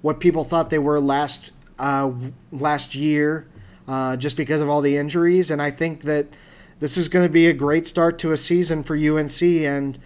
[0.00, 1.50] what people thought they were last
[1.80, 2.12] uh,
[2.52, 3.48] last year
[3.88, 6.26] uh, just because of all the injuries and I think that
[6.80, 9.98] this is going to be a great start to a season for UNC and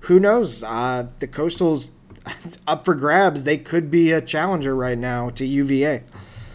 [0.00, 1.90] who knows uh, the Coastals
[2.66, 3.44] up for grabs.
[3.44, 6.02] They could be a challenger right now to UVA.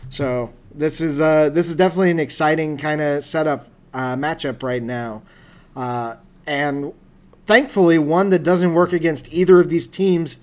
[0.09, 4.83] So this is uh, this is definitely an exciting kind of setup uh, matchup right
[4.83, 5.21] now,
[5.75, 6.93] uh, and
[7.45, 10.37] thankfully one that doesn't work against either of these teams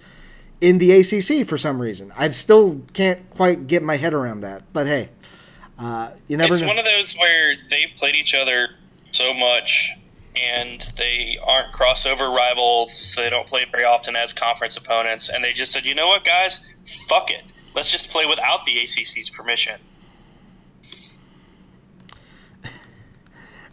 [0.61, 2.13] in the ACC for some reason.
[2.17, 5.11] I still can't quite get my head around that, but hey,
[5.79, 6.53] uh, you never.
[6.53, 6.69] It's know.
[6.69, 8.71] one of those where they've played each other
[9.13, 9.93] so much.
[10.37, 15.29] And they aren't crossover rivals, so they don't play very often as conference opponents.
[15.29, 16.65] And they just said, you know what, guys?
[17.09, 17.43] Fuck it.
[17.75, 19.81] Let's just play without the ACC's permission.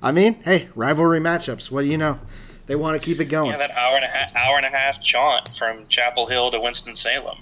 [0.02, 1.71] I mean, hey, rivalry matchups.
[1.71, 2.19] What do you know?
[2.67, 3.52] They want to keep it going.
[3.52, 6.60] Yeah, that hour and a half, hour and a half jaunt from Chapel Hill to
[6.60, 7.38] Winston Salem.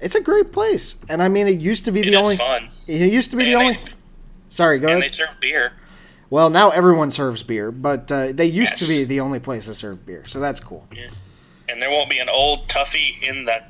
[0.00, 2.36] It's a great place, and I mean, it used to be It the only.
[2.36, 2.70] fun.
[2.86, 3.78] It used to be the only.
[4.48, 5.12] Sorry, go And ahead.
[5.12, 5.72] they serve beer.
[6.30, 9.74] Well, now everyone serves beer, but uh, they used to be the only place to
[9.74, 10.86] serve beer, so that's cool.
[10.92, 11.08] Yeah.
[11.70, 13.62] And there won't be an old toughie in the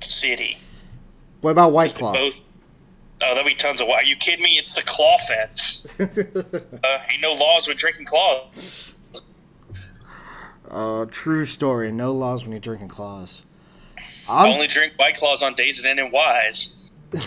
[0.00, 0.58] city.
[1.40, 2.12] What about White Claw?
[2.12, 2.34] Both.
[3.20, 3.88] Oh, there'll be tons of.
[3.88, 4.58] Are you kidding me?
[4.58, 5.86] It's the claw fence.
[6.00, 6.04] uh,
[7.10, 8.46] ain't no laws with drinking claws.
[10.70, 11.90] uh, true story.
[11.90, 13.42] No laws when you're drinking claws.
[14.28, 16.92] I only drink white claws on days that end in Y's.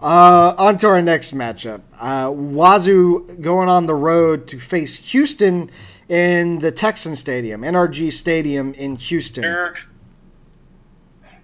[0.00, 1.80] uh, on to our next matchup.
[1.98, 5.70] Uh, Wazoo going on the road to face Houston
[6.08, 9.44] in the Texan Stadium, NRG Stadium in Houston.
[9.44, 9.78] Nerg.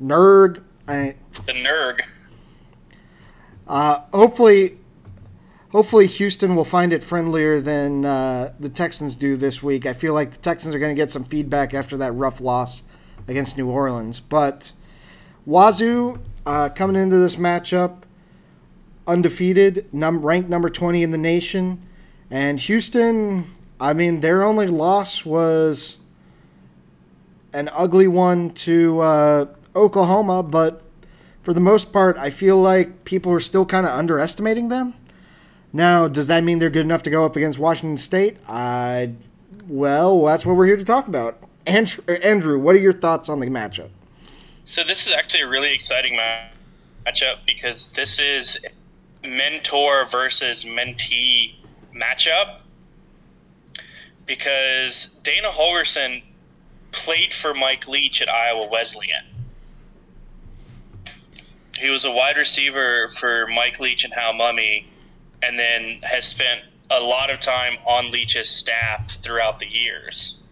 [0.01, 0.63] Nerg.
[0.87, 2.03] I, The nerg.
[3.67, 4.79] Uh, hopefully,
[5.71, 9.87] hopefully Houston will find it friendlier than uh, the Texans do this week.
[9.87, 12.83] I feel like the Texans are going to get some feedback after that rough loss
[13.29, 14.19] against New Orleans.
[14.19, 14.73] But
[15.47, 18.03] Wazoo uh, coming into this matchup
[19.07, 21.83] undefeated, num- ranked number twenty in the nation,
[22.31, 23.45] and Houston.
[23.81, 25.97] I mean, their only loss was
[27.53, 30.83] an ugly one to uh, Oklahoma, but
[31.43, 34.95] for the most part, I feel like people are still kind of underestimating them.
[35.73, 38.37] Now, does that mean they're good enough to go up against Washington State?
[38.47, 39.15] I,
[39.67, 41.43] well, that's what we're here to talk about.
[41.67, 43.89] Andrew, Andrew, what are your thoughts on the matchup?
[44.67, 46.19] So this is actually a really exciting
[47.07, 48.59] matchup because this is
[49.25, 51.55] mentor versus mentee
[51.95, 52.61] matchup.
[54.27, 56.23] Because Dana Holgorsen
[56.93, 59.25] played for Mike Leach at Iowa Wesleyan.
[61.77, 64.85] He was a wide receiver for Mike Leach and Hal Mumme,
[65.43, 70.43] and then has spent a lot of time on Leach's staff throughout the years.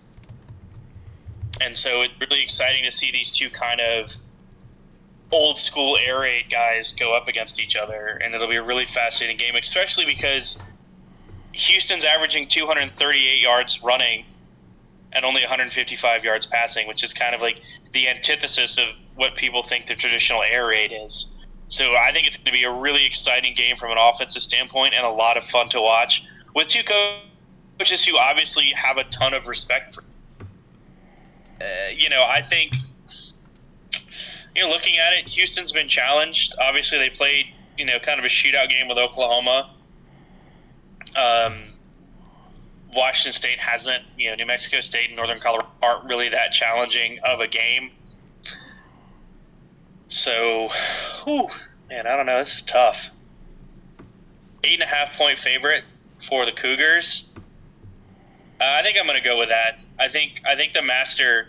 [1.61, 4.15] And so it's really exciting to see these two kind of
[5.31, 8.87] old school air raid guys go up against each other, and it'll be a really
[8.87, 10.63] fascinating game, especially because
[11.53, 14.25] Houston's averaging 238 yards running,
[15.13, 17.61] and only 155 yards passing, which is kind of like
[17.93, 18.87] the antithesis of
[19.17, 21.47] what people think the traditional air raid is.
[21.69, 24.95] So I think it's going to be a really exciting game from an offensive standpoint
[24.95, 29.35] and a lot of fun to watch with two coaches who obviously have a ton
[29.35, 30.05] of respect for.
[31.61, 31.65] Uh,
[31.95, 32.73] you know, I think
[34.59, 36.53] you know, looking at it, Houston's been challenged.
[36.61, 39.71] Obviously, they played you know kind of a shootout game with Oklahoma.
[41.15, 41.55] Um,
[42.93, 44.03] Washington State hasn't.
[44.17, 47.93] You know, New Mexico State and Northern Colorado aren't really that challenging of a game.
[50.09, 50.71] So,
[51.23, 51.49] whew,
[51.89, 52.39] man, I don't know.
[52.39, 53.11] This is tough.
[54.65, 55.85] Eight and a half point favorite
[56.21, 57.31] for the Cougars.
[58.61, 59.79] Uh, I think I'm going to go with that.
[60.01, 61.47] I think I think the Master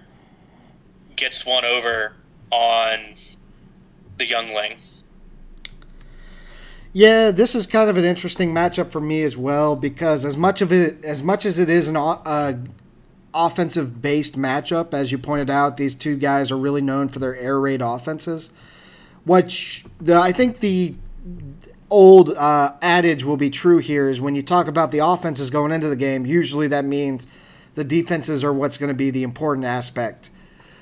[1.16, 2.14] gets one over
[2.52, 3.00] on
[4.18, 4.78] the Youngling.
[6.92, 10.62] Yeah, this is kind of an interesting matchup for me as well because as much
[10.62, 12.54] of it as much as it is an uh,
[13.34, 17.36] offensive based matchup, as you pointed out, these two guys are really known for their
[17.36, 18.50] air raid offenses.
[19.24, 20.96] Which the, I think the
[21.90, 25.72] old uh, adage will be true here is when you talk about the offenses going
[25.72, 27.28] into the game, usually that means
[27.76, 30.32] the defenses are what's going to be the important aspect.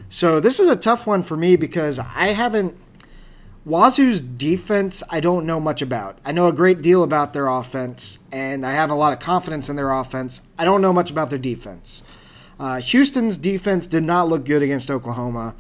[0.10, 2.78] So this is a tough one for me because I haven't
[3.68, 6.20] Wazoo's defense, I don't know much about.
[6.24, 9.68] I know a great deal about their offense, and I have a lot of confidence
[9.68, 10.40] in their offense.
[10.58, 12.02] I don't know much about their defense.
[12.58, 15.54] Uh, Houston's defense did not look good against Oklahoma,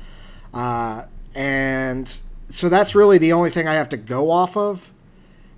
[0.53, 1.03] uh,
[1.35, 2.15] and
[2.47, 4.93] so that's really the only thing I have to go off of.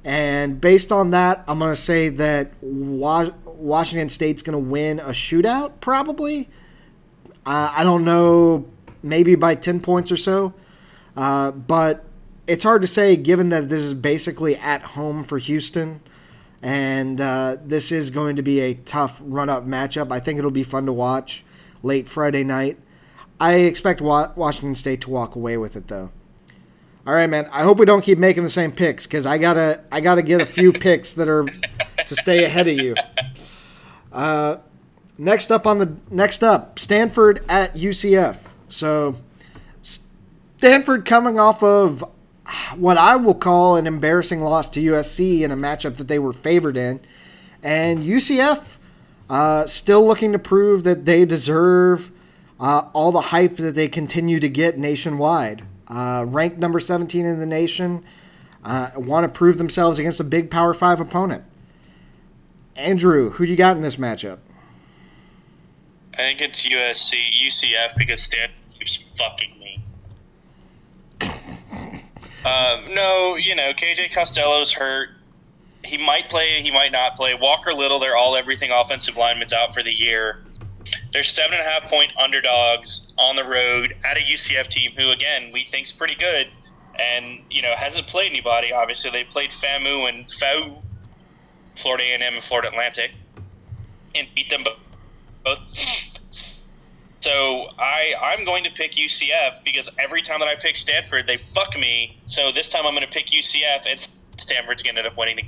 [0.03, 5.09] And based on that, I'm going to say that Washington State's going to win a
[5.09, 6.49] shootout, probably.
[7.45, 8.65] Uh, I don't know,
[9.01, 10.53] maybe by 10 points or so.
[11.15, 12.05] Uh, but
[12.47, 16.01] it's hard to say given that this is basically at home for Houston.
[16.61, 20.11] And uh, this is going to be a tough run up matchup.
[20.11, 21.43] I think it'll be fun to watch
[21.83, 22.77] late Friday night.
[23.39, 26.11] I expect Washington State to walk away with it, though.
[27.07, 27.49] All right, man.
[27.51, 30.41] I hope we don't keep making the same picks because I gotta I gotta get
[30.41, 31.45] a few picks that are
[32.05, 32.95] to stay ahead of you.
[34.11, 34.57] Uh,
[35.17, 38.48] next up on the next up, Stanford at UCF.
[38.69, 39.15] So
[39.81, 42.03] Stanford coming off of
[42.75, 46.33] what I will call an embarrassing loss to USC in a matchup that they were
[46.33, 46.99] favored in.
[47.61, 48.77] And UCF
[49.29, 52.11] uh, still looking to prove that they deserve
[52.59, 55.63] uh, all the hype that they continue to get nationwide.
[55.87, 58.03] Uh, ranked number 17 in the nation,
[58.63, 61.43] uh, want to prove themselves against a big Power 5 opponent.
[62.75, 64.39] Andrew, who do you got in this matchup?
[66.19, 69.59] I think it's USC, UCF because Stanford keeps fucking
[72.45, 75.09] um, no, you know, KJ Costello's hurt.
[75.83, 77.33] He might play, he might not play.
[77.33, 80.39] Walker Little, they're all everything offensive linemen's out for the year.
[81.11, 85.11] They're seven and a half point underdogs on the road at a UCF team who,
[85.11, 86.47] again, we think's pretty good,
[86.97, 88.71] and you know hasn't played anybody.
[88.71, 90.81] Obviously, they played FAMU and FAU,
[91.75, 93.11] Florida A&M and Florida Atlantic,
[94.15, 94.63] and beat them
[95.43, 95.59] both.
[97.21, 101.37] So I I'm going to pick UCF because every time that I pick Stanford, they
[101.37, 102.17] fuck me.
[102.25, 105.47] So this time I'm going to pick UCF, and Stanford's going to end up winning.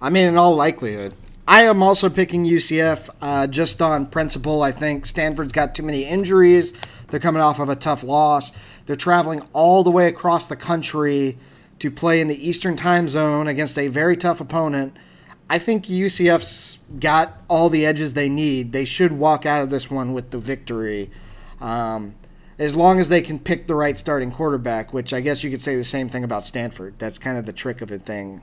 [0.00, 1.14] I mean, in all likelihood.
[1.46, 4.62] I am also picking UCF uh, just on principle.
[4.62, 6.72] I think Stanford's got too many injuries.
[7.08, 8.50] They're coming off of a tough loss.
[8.86, 11.36] They're traveling all the way across the country
[11.80, 14.96] to play in the Eastern time zone against a very tough opponent.
[15.48, 18.72] I think UCF's got all the edges they need.
[18.72, 21.10] They should walk out of this one with the victory.
[21.60, 22.14] Um,
[22.58, 25.60] as long as they can pick the right starting quarterback, which I guess you could
[25.60, 26.94] say the same thing about Stanford.
[26.98, 28.42] That's kind of the trick of a thing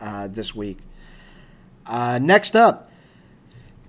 [0.00, 0.78] uh, this week.
[1.86, 2.90] Uh, next up,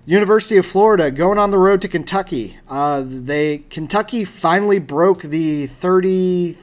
[0.04, 2.58] University of Florida going on the road to Kentucky.
[2.68, 6.58] Uh, they Kentucky finally broke the 30,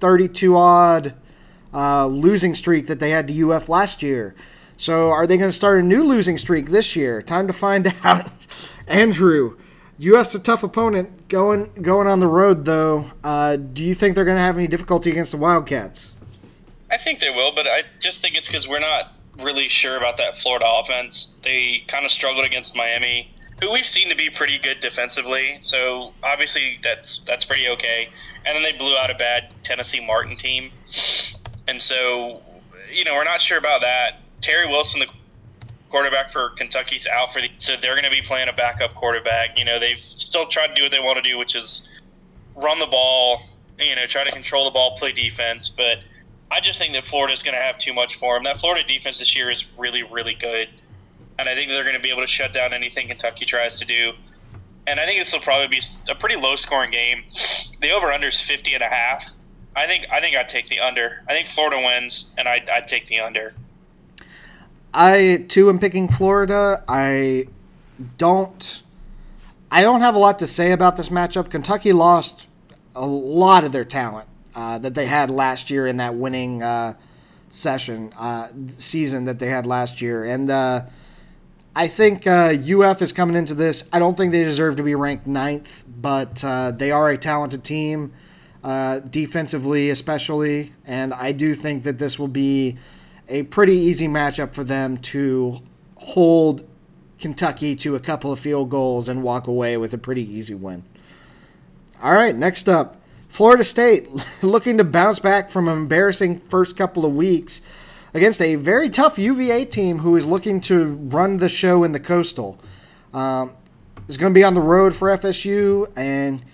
[0.00, 1.14] 32 odd
[1.72, 4.34] uh, losing streak that they had to UF last year.
[4.80, 7.20] So are they going to start a new losing streak this year?
[7.20, 8.30] Time to find out.
[8.88, 9.58] Andrew,
[10.02, 13.04] UF's a tough opponent going going on the road though.
[13.22, 16.14] Uh, do you think they're going to have any difficulty against the Wildcats?
[16.90, 20.16] I think they will, but I just think it's because we're not really sure about
[20.16, 21.36] that Florida offense.
[21.44, 25.58] They kind of struggled against Miami, who we've seen to be pretty good defensively.
[25.60, 28.08] So obviously that's that's pretty okay.
[28.46, 30.72] And then they blew out a bad Tennessee Martin team,
[31.68, 32.40] and so
[32.90, 34.20] you know we're not sure about that.
[34.40, 35.06] Terry Wilson, the
[35.90, 39.58] quarterback for Kentucky's out for the so they're going to be playing a backup quarterback.
[39.58, 41.88] You know, they've still tried to do what they want to do, which is
[42.54, 43.42] run the ball,
[43.78, 45.98] you know, try to control the ball, play defense, but
[46.50, 48.44] I just think that Florida's going to have too much for them.
[48.44, 50.68] That Florida defense this year is really, really good,
[51.38, 53.84] and I think they're going to be able to shut down anything Kentucky tries to
[53.84, 54.12] do.
[54.86, 57.22] and I think this will probably be a pretty low scoring game.
[57.80, 59.30] The over under is 50 and a half.
[59.76, 61.22] I think I think I'd take the under.
[61.28, 63.54] I think Florida wins, and I'd, I'd take the under.
[64.92, 66.82] I too am picking Florida.
[66.88, 67.48] I
[68.18, 68.82] don't.
[69.70, 71.50] I don't have a lot to say about this matchup.
[71.50, 72.48] Kentucky lost
[72.96, 76.94] a lot of their talent uh, that they had last year in that winning uh,
[77.50, 80.82] session uh, season that they had last year, and uh,
[81.76, 83.88] I think UF uh, is coming into this.
[83.92, 87.62] I don't think they deserve to be ranked ninth, but uh, they are a talented
[87.62, 88.12] team,
[89.08, 92.76] defensively especially, and I do think that this will be
[93.30, 95.60] a pretty easy matchup for them to
[95.96, 96.66] hold
[97.18, 100.82] Kentucky to a couple of field goals and walk away with a pretty easy win.
[102.02, 104.08] All right, next up, Florida State
[104.42, 107.62] looking to bounce back from an embarrassing first couple of weeks
[108.12, 112.00] against a very tough UVA team who is looking to run the show in the
[112.00, 112.58] Coastal.
[113.14, 113.52] Um,
[114.08, 116.44] is going to be on the road for FSU, and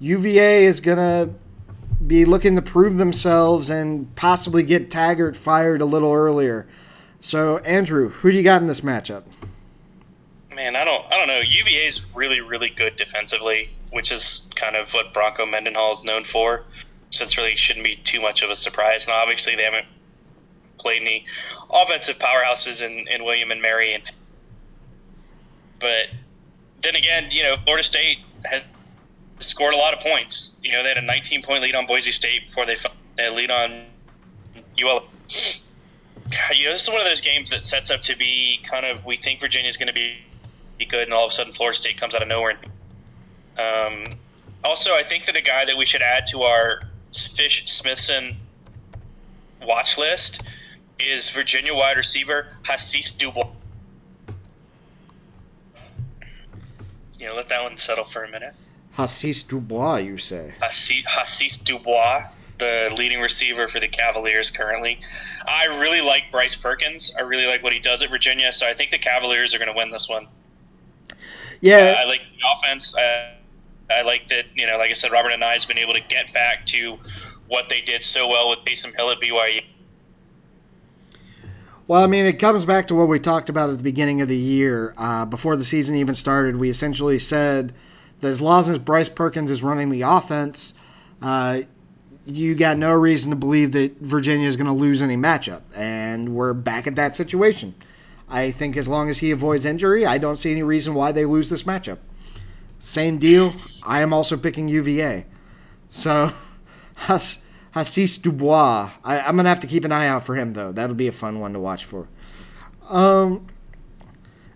[0.00, 1.32] UVA is going to
[2.06, 6.66] be looking to prove themselves and possibly get Taggart fired a little earlier.
[7.20, 9.24] So, Andrew, who do you got in this matchup?
[10.54, 11.40] Man, I don't, I don't know.
[11.40, 16.24] UVA is really, really good defensively, which is kind of what Bronco Mendenhall is known
[16.24, 16.64] for.
[17.10, 19.04] So it's really shouldn't be too much of a surprise.
[19.04, 19.86] And obviously, they haven't
[20.78, 21.24] played any
[21.72, 23.94] offensive powerhouses in, in William and Mary.
[23.94, 24.02] And,
[25.80, 26.08] but
[26.82, 28.62] then again, you know, Florida State has
[29.44, 30.56] scored a lot of points.
[30.62, 32.76] You know, they had a 19 point lead on Boise State before they
[33.18, 33.86] a lead on
[34.82, 35.04] UL.
[36.54, 39.04] You know, this is one of those games that sets up to be kind of
[39.04, 40.16] we think Virginia's going to be
[40.78, 42.58] be good, and all of a sudden Florida State comes out of nowhere.
[43.58, 44.04] Um,
[44.64, 46.82] also, I think that a guy that we should add to our
[47.12, 48.36] Fish Smithson
[49.62, 50.42] watch list
[50.98, 53.48] is Virginia wide receiver Hasise Dubois.
[57.18, 58.54] You know, let that one settle for a minute.
[58.96, 60.54] Hasise Dubois, you say?
[60.60, 62.26] Hassis, Dubois,
[62.58, 65.00] the leading receiver for the Cavaliers currently.
[65.48, 67.12] I really like Bryce Perkins.
[67.18, 69.70] I really like what he does at Virginia, so I think the Cavaliers are going
[69.70, 70.28] to win this one.
[71.60, 72.96] Yeah, uh, I like the offense.
[72.96, 73.34] Uh,
[73.90, 74.46] I like that.
[74.54, 76.98] You know, like I said, Robert Anae has been able to get back to
[77.48, 79.64] what they did so well with Taysom Hill at BYU.
[81.86, 84.28] Well, I mean, it comes back to what we talked about at the beginning of
[84.28, 84.94] the year.
[84.96, 87.74] Uh, before the season even started, we essentially said
[88.24, 90.72] that as long as Bryce Perkins is running the offense,
[91.20, 91.60] uh,
[92.24, 95.60] you got no reason to believe that Virginia is going to lose any matchup.
[95.74, 97.74] And we're back at that situation.
[98.26, 101.26] I think as long as he avoids injury, I don't see any reason why they
[101.26, 101.98] lose this matchup.
[102.78, 103.52] Same deal.
[103.82, 105.26] I am also picking UVA.
[105.90, 106.32] So,
[106.94, 107.44] Has,
[107.74, 108.90] Hasise Dubois.
[109.04, 110.72] I, am going to have to keep an eye out for him, though.
[110.72, 112.08] That'll be a fun one to watch for.
[112.88, 113.48] Um,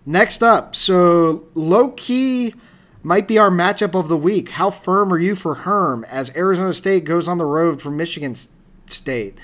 [0.07, 2.55] next up, so low key
[3.01, 4.49] might be our matchup of the week.
[4.49, 8.35] How firm are you for Herm as Arizona State goes on the road for Michigan
[8.87, 9.37] State?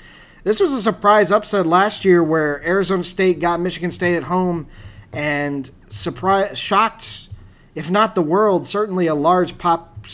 [0.44, 4.66] This was a surprise upset last year where Arizona State got Michigan State at home
[5.12, 7.28] and surprise shocked,
[7.74, 10.06] if not the world, certainly a large pop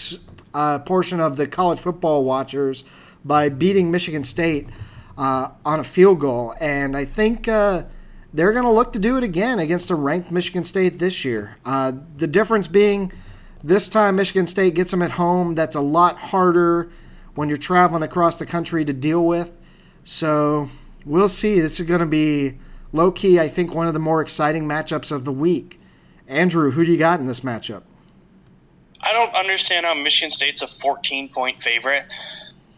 [0.54, 2.84] uh, portion of the college football watchers
[3.24, 4.68] by beating Michigan State
[5.18, 6.54] uh, on a field goal.
[6.60, 7.84] And I think uh,
[8.32, 11.58] they're going to look to do it again against a ranked Michigan State this year.
[11.64, 13.12] Uh, the difference being
[13.64, 15.54] this time Michigan State gets them at home.
[15.54, 16.90] That's a lot harder
[17.34, 19.54] when you're traveling across the country to deal with.
[20.04, 20.68] So
[21.04, 21.60] we'll see.
[21.60, 22.58] This is going to be
[22.92, 25.80] low key, I think, one of the more exciting matchups of the week.
[26.28, 27.82] Andrew, who do you got in this matchup?
[29.00, 32.12] I don't understand how Michigan State's a 14 point favorite.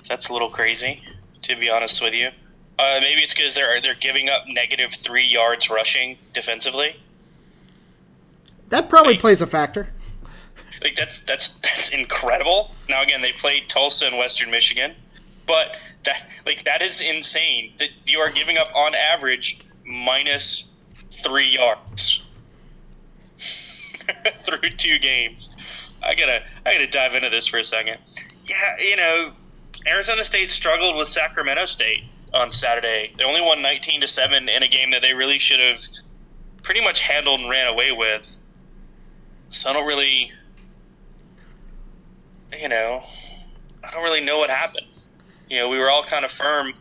[0.09, 1.03] That's a little crazy,
[1.43, 2.29] to be honest with you.
[2.79, 6.97] Uh, maybe it's because they're they're giving up negative three yards rushing defensively.
[8.71, 9.89] That probably plays a factor.
[10.85, 12.71] Like that's that's that's incredible.
[12.89, 14.95] Now again, they played Tulsa and Western Michigan,
[15.47, 17.73] but that like that is insane.
[17.79, 20.71] That you are giving up on average minus
[21.23, 22.23] three yards
[24.45, 25.51] through two games.
[26.03, 27.99] I gotta I gotta dive into this for a second.
[28.47, 29.33] Yeah, you know,
[29.87, 32.05] Arizona State struggled with Sacramento State
[32.35, 33.13] on Saturday.
[33.17, 35.81] They only won 19 to seven in a game that they really should have
[36.63, 38.29] pretty much handled and ran away with.
[39.49, 40.33] So I don't really,
[42.61, 43.03] you know,
[43.83, 44.87] I don't really know what happened
[45.49, 46.73] you know, we were all kind of firm.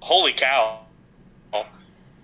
[0.00, 0.80] Holy cow!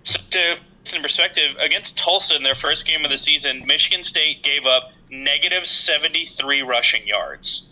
[0.03, 0.57] So to
[0.95, 4.91] in perspective, against Tulsa in their first game of the season, Michigan State gave up
[5.09, 7.71] negative 73 rushing yards.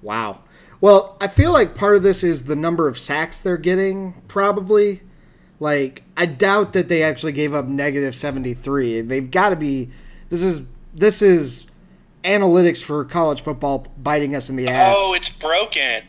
[0.00, 0.40] Wow.
[0.80, 5.02] Well, I feel like part of this is the number of sacks they're getting, probably.
[5.60, 9.02] Like, I doubt that they actually gave up negative 73.
[9.02, 9.90] They've got to be.
[10.28, 10.62] This is.
[10.92, 11.69] This is
[12.24, 14.96] analytics for college football biting us in the ass.
[14.98, 16.04] Oh, it's broken.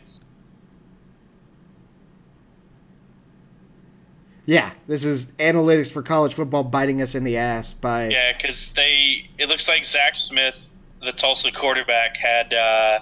[4.44, 8.08] Yeah, this is analytics for college football biting us in the ass by.
[8.08, 9.30] Yeah, because they.
[9.38, 12.52] It looks like Zach Smith, the Tulsa quarterback, had.
[12.52, 13.00] Uh,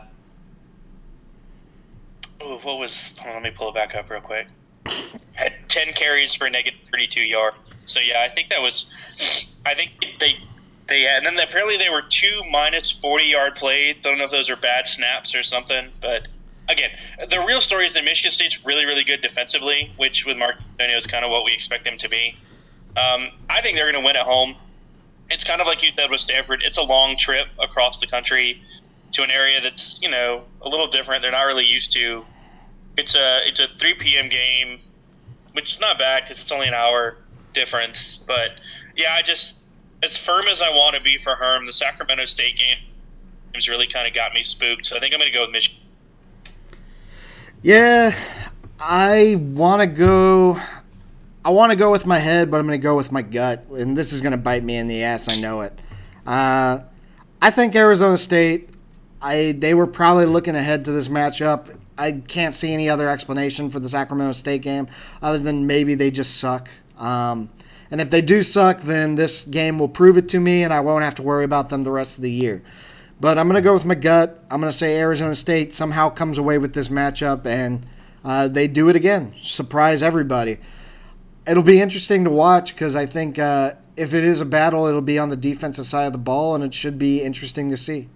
[2.43, 3.17] ooh, what was?
[3.25, 4.49] On, let me pull it back up real quick.
[5.33, 7.57] Had ten carries for negative thirty-two yards.
[7.87, 8.93] So yeah, I think that was.
[9.65, 10.37] I think they
[10.91, 13.97] they and then apparently they were two minus forty-yard plays.
[14.03, 16.29] Don't know if those are bad snaps or something, but
[16.69, 16.91] again,
[17.31, 20.97] the real story is that Michigan State's really, really good defensively, which with Mark Dantonio
[20.97, 22.37] is kind of what we expect them to be.
[22.97, 24.55] Um, I think they're going to win at home.
[25.31, 26.63] It's kind of like you said with Stanford.
[26.65, 28.61] It's a long trip across the country
[29.13, 31.23] to an area that's you know a little different.
[31.23, 32.25] They're not really used to.
[32.97, 34.29] It's a it's a 3 p.m.
[34.29, 34.81] game,
[35.53, 37.17] which is not bad because it's only an hour
[37.53, 38.17] difference.
[38.17, 38.53] But
[38.97, 39.60] yeah, I just
[40.03, 42.79] as firm as I want to be for Herm, the Sacramento State game
[43.55, 44.87] has really kind of got me spooked.
[44.87, 45.81] So I think I'm going to go with Michigan.
[47.63, 48.17] Yeah,
[48.79, 50.59] I want to go.
[51.45, 53.67] I want to go with my head, but I'm going to go with my gut,
[53.71, 55.29] and this is going to bite me in the ass.
[55.29, 55.79] I know it.
[56.27, 56.81] Uh,
[57.43, 58.71] I think Arizona State.
[59.23, 61.77] I they were probably looking ahead to this matchup.
[61.99, 64.89] I can't see any other explanation for the Sacramento State game
[65.21, 66.71] other than maybe they just suck.
[66.97, 67.51] Um,
[67.91, 70.81] and if they do suck, then this game will prove it to me, and I
[70.81, 72.63] won't have to worry about them the rest of the year.
[73.21, 74.43] But I'm going to go with my gut.
[74.51, 77.85] I'm going to say Arizona State somehow comes away with this matchup and
[78.25, 79.35] uh, they do it again.
[79.43, 80.59] Surprise everybody.
[81.47, 85.03] It'll be interesting to watch because I think uh, if it is a battle, it'll
[85.03, 88.09] be on the defensive side of the ball and it should be interesting to see.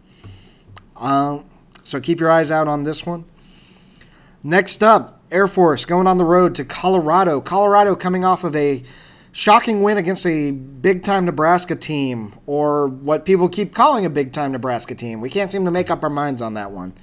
[0.97, 1.45] Um,
[1.83, 3.27] so keep your eyes out on this one.
[4.43, 7.43] Next up, Air Force going on the road to Colorado.
[7.43, 8.83] Colorado coming off of a
[9.35, 14.33] shocking win against a big time Nebraska team, or what people keep calling a big
[14.33, 15.21] time Nebraska team.
[15.21, 16.95] We can't seem to make up our minds on that one.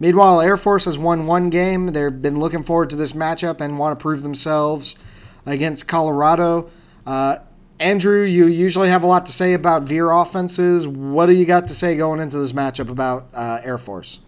[0.00, 1.92] Meanwhile, Air Force has won one game.
[1.92, 4.96] They've been looking forward to this matchup and want to prove themselves
[5.46, 6.68] against Colorado.
[7.06, 7.38] Uh,
[7.78, 10.86] Andrew, you usually have a lot to say about Veer offenses.
[10.86, 14.18] What do you got to say going into this matchup about uh, Air Force?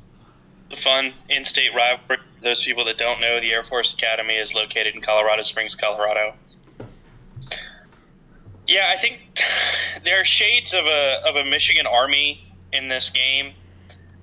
[0.77, 2.19] Fun in state rivalry.
[2.43, 6.35] Those people that don't know, the Air Force Academy is located in Colorado Springs, Colorado.
[8.71, 9.19] Yeah, I think
[10.05, 12.41] there are shades of a of a Michigan Army
[12.73, 13.53] in this game.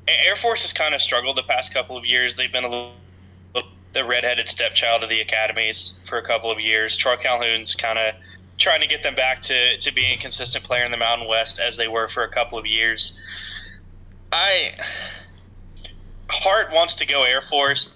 [0.07, 2.37] Air Force has kind of struggled the past couple of years.
[2.37, 2.93] They've been a little,
[3.91, 6.95] the redheaded stepchild of the academies for a couple of years.
[6.95, 8.15] Troy Calhoun's kind of
[8.57, 11.59] trying to get them back to, to being a consistent player in the Mountain West
[11.59, 13.19] as they were for a couple of years.
[14.31, 14.75] I
[16.29, 17.93] heart wants to go Air Force,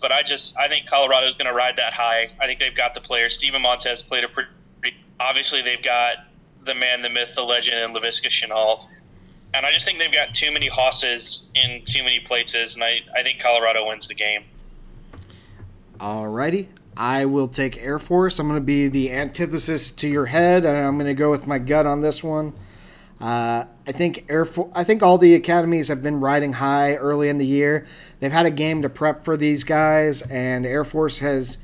[0.00, 2.30] but I just I think Colorado's going to ride that high.
[2.40, 3.34] I think they've got the players.
[3.34, 4.50] Steven Montez played a pretty
[5.20, 6.18] obviously they've got
[6.64, 8.84] the man, the myth, the legend, and Laviska Shenault.
[9.52, 13.00] And I just think they've got too many hosses in too many places, and I,
[13.16, 14.44] I think Colorado wins the game.
[15.98, 16.68] Alrighty.
[16.96, 18.38] I will take Air Force.
[18.38, 21.46] I'm going to be the antithesis to your head, and I'm going to go with
[21.46, 22.52] my gut on this one.
[23.20, 24.70] Uh, I think Air Force.
[24.74, 27.86] I think all the academies have been riding high early in the year.
[28.20, 31.58] They've had a game to prep for these guys, and Air Force has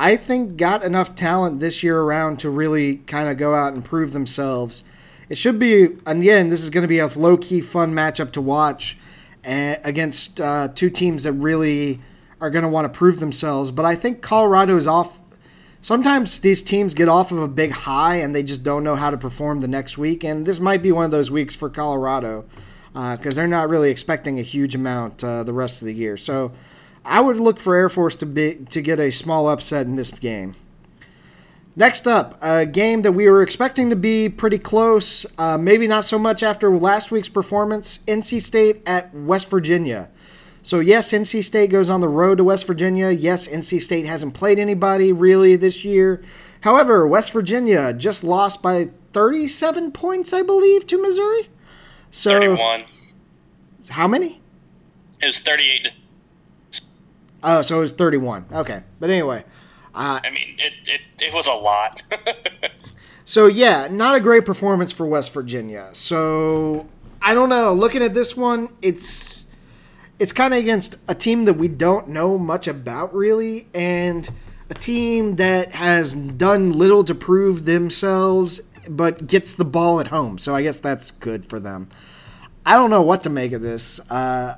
[0.00, 3.84] I think, got enough talent this year around to really kind of go out and
[3.84, 4.82] prove themselves.
[5.28, 8.40] It should be, again, this is going to be a low key fun matchup to
[8.40, 8.96] watch
[9.44, 12.00] uh, against uh, two teams that really
[12.40, 13.70] are going to want to prove themselves.
[13.70, 15.20] But I think Colorado is off.
[15.82, 19.10] Sometimes these teams get off of a big high and they just don't know how
[19.10, 20.24] to perform the next week.
[20.24, 22.46] And this might be one of those weeks for Colorado
[22.94, 26.16] because uh, they're not really expecting a huge amount uh, the rest of the year.
[26.16, 26.52] So
[27.04, 30.10] I would look for Air Force to be to get a small upset in this
[30.10, 30.54] game.
[31.76, 36.04] Next up, a game that we were expecting to be pretty close, uh, maybe not
[36.04, 37.98] so much after last week's performance.
[38.06, 40.10] NC State at West Virginia.
[40.62, 43.10] So yes, NC State goes on the road to West Virginia.
[43.10, 46.22] Yes, NC State hasn't played anybody really this year.
[46.62, 51.48] However, West Virginia just lost by 37 points, I believe, to Missouri.
[52.10, 52.84] So 31.
[53.88, 54.42] How many?
[55.22, 55.88] It was 38
[57.42, 58.46] Oh, so it was 31.
[58.52, 58.82] Okay.
[58.98, 59.44] But anyway.
[59.94, 62.02] Uh, I mean, it, it, it was a lot.
[63.24, 65.88] so, yeah, not a great performance for West Virginia.
[65.92, 66.88] So,
[67.20, 67.72] I don't know.
[67.72, 69.46] Looking at this one, it's
[70.18, 74.30] it's kind of against a team that we don't know much about, really, and
[74.68, 80.38] a team that has done little to prove themselves, but gets the ball at home.
[80.38, 81.88] So, I guess that's good for them.
[82.64, 83.98] I don't know what to make of this.
[84.08, 84.56] Uh,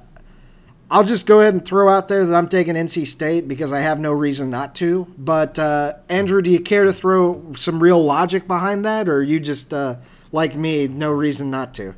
[0.93, 3.81] I'll just go ahead and throw out there that I'm taking NC State because I
[3.81, 5.07] have no reason not to.
[5.17, 9.41] But uh, Andrew, do you care to throw some real logic behind that, or you
[9.41, 9.97] just uh,
[10.33, 11.95] like me, no reason not to?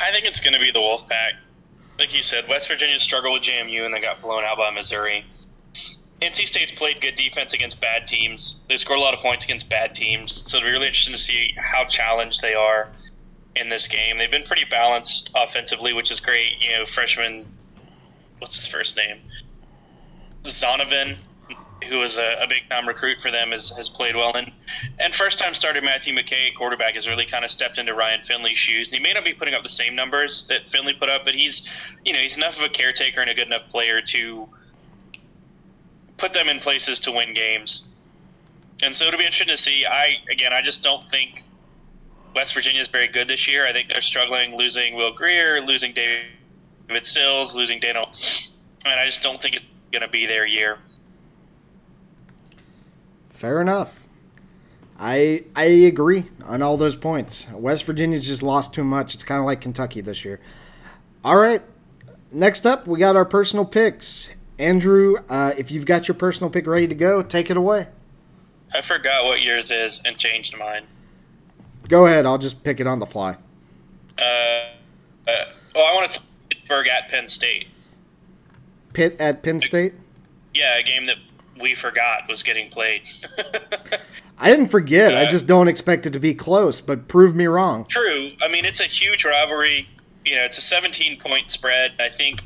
[0.00, 1.32] I think it's going to be the Wolfpack.
[1.98, 5.26] Like you said, West Virginia struggled with JMU and they got blown out by Missouri.
[6.22, 8.60] NC State's played good defense against bad teams.
[8.68, 10.32] They scored a lot of points against bad teams.
[10.48, 12.90] So it'll be really interesting to see how challenged they are
[13.56, 14.18] in this game.
[14.18, 16.52] They've been pretty balanced offensively, which is great.
[16.60, 17.44] You know, freshman,
[18.38, 19.18] what's his first name?
[20.44, 21.16] Zonovan,
[21.88, 24.34] who was a, a big time recruit for them, has, has played well.
[24.34, 24.52] And,
[24.98, 28.58] and first time starter Matthew McKay, quarterback, has really kind of stepped into Ryan Finley's
[28.58, 28.88] shoes.
[28.88, 31.34] And he may not be putting up the same numbers that Finley put up, but
[31.34, 31.68] he's,
[32.04, 34.48] you know, he's enough of a caretaker and a good enough player to
[36.16, 37.88] put them in places to win games.
[38.82, 39.86] And so it'll be interesting to see.
[39.86, 41.42] I again, I just don't think
[42.34, 43.66] West Virginia is very good this year.
[43.66, 46.26] I think they're struggling, losing Will Grier, losing David
[47.02, 48.04] Sills, losing Dana,
[48.84, 50.78] and I just don't think it's going to be their year.
[53.30, 54.06] Fair enough.
[54.98, 57.48] I I agree on all those points.
[57.52, 59.14] West Virginia just lost too much.
[59.14, 60.40] It's kind of like Kentucky this year.
[61.24, 61.62] All right.
[62.30, 64.30] Next up, we got our personal picks.
[64.58, 67.88] Andrew, uh, if you've got your personal pick ready to go, take it away.
[68.72, 70.84] I forgot what yours is and changed mine.
[71.88, 72.26] Go ahead.
[72.26, 73.36] I'll just pick it on the fly.
[74.18, 76.20] Uh, uh, oh, I want to
[76.74, 77.68] Pittsburgh at Penn State.
[78.92, 79.94] Pitt at Penn State.
[80.52, 81.16] Yeah, a game that
[81.60, 83.02] we forgot was getting played.
[84.38, 85.14] I didn't forget.
[85.14, 86.80] Uh, I just don't expect it to be close.
[86.80, 87.86] But prove me wrong.
[87.86, 88.32] True.
[88.42, 89.86] I mean, it's a huge rivalry.
[90.24, 91.92] You know, it's a 17 point spread.
[92.00, 92.42] I think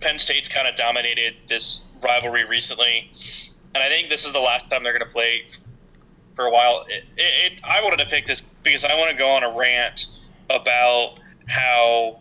[0.00, 3.10] Penn State's kind of dominated this rivalry recently,
[3.74, 5.46] and I think this is the last time they're going to play
[6.34, 6.86] for a while.
[6.88, 9.52] It, it, it, I wanted to pick this because I want to go on a
[9.56, 10.06] rant
[10.48, 11.18] about
[11.48, 12.20] how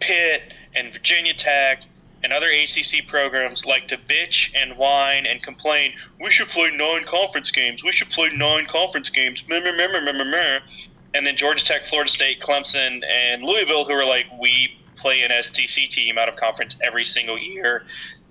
[0.00, 1.82] Pitt and Virginia Tech
[2.22, 5.92] and other ACC programs like to bitch and whine and complain.
[6.20, 7.84] We should play nine conference games.
[7.84, 9.44] We should play nine conference games.
[9.48, 15.30] And then Georgia Tech, Florida State, Clemson, and Louisville, who are like, we play an
[15.42, 17.84] SEC team out of conference every single year.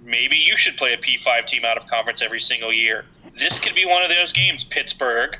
[0.03, 3.05] Maybe you should play a P5 team out of conference every single year.
[3.37, 5.37] This could be one of those games, Pittsburgh.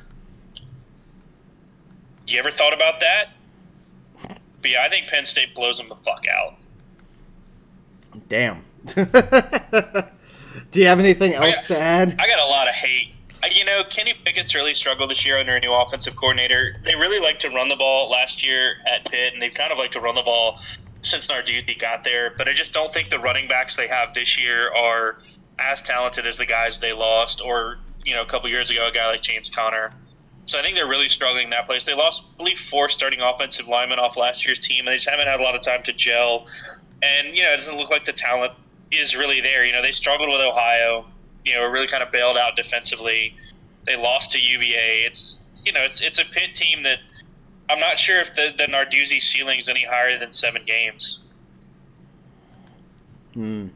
[2.28, 3.30] You ever thought about that?
[4.62, 6.56] But yeah, I think Penn State blows them the fuck out.
[8.28, 8.64] Damn.
[10.72, 12.16] Do you have anything else got, to add?
[12.20, 13.14] I got a lot of hate.
[13.54, 16.76] You know, Kenny Pickett's really struggled this year under a new offensive coordinator.
[16.84, 19.78] They really like to run the ball last year at Pitt, and they've kind of
[19.78, 20.60] like to run the ball
[21.04, 22.34] since Narduzzi got there.
[22.38, 25.20] But I just don't think the running backs they have this year are
[25.60, 28.92] as talented as the guys they lost, or you know, a couple years ago, a
[28.92, 29.94] guy like James Conner.
[30.48, 31.84] So I think they're really struggling in that place.
[31.84, 35.10] They lost, I believe, four starting offensive linemen off last year's team, and they just
[35.10, 36.48] haven't had a lot of time to gel.
[37.04, 38.54] And you know, it doesn't look like the talent
[38.90, 39.66] is really there.
[39.66, 41.06] You know, they struggled with Ohio.
[41.44, 43.36] You know, really kind of bailed out defensively.
[43.86, 45.04] They lost to UVA.
[45.06, 47.00] It's you know, it's it's a Pitt team that
[47.70, 51.24] I'm not sure if the, the Narduzzi ceiling is any higher than seven games.
[53.34, 53.68] Hmm.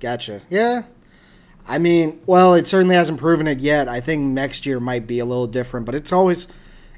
[0.00, 0.40] Gotcha.
[0.48, 0.82] Yeah.
[1.66, 3.88] I mean, well, it certainly hasn't proven it yet.
[3.88, 6.46] I think next year might be a little different, but it's always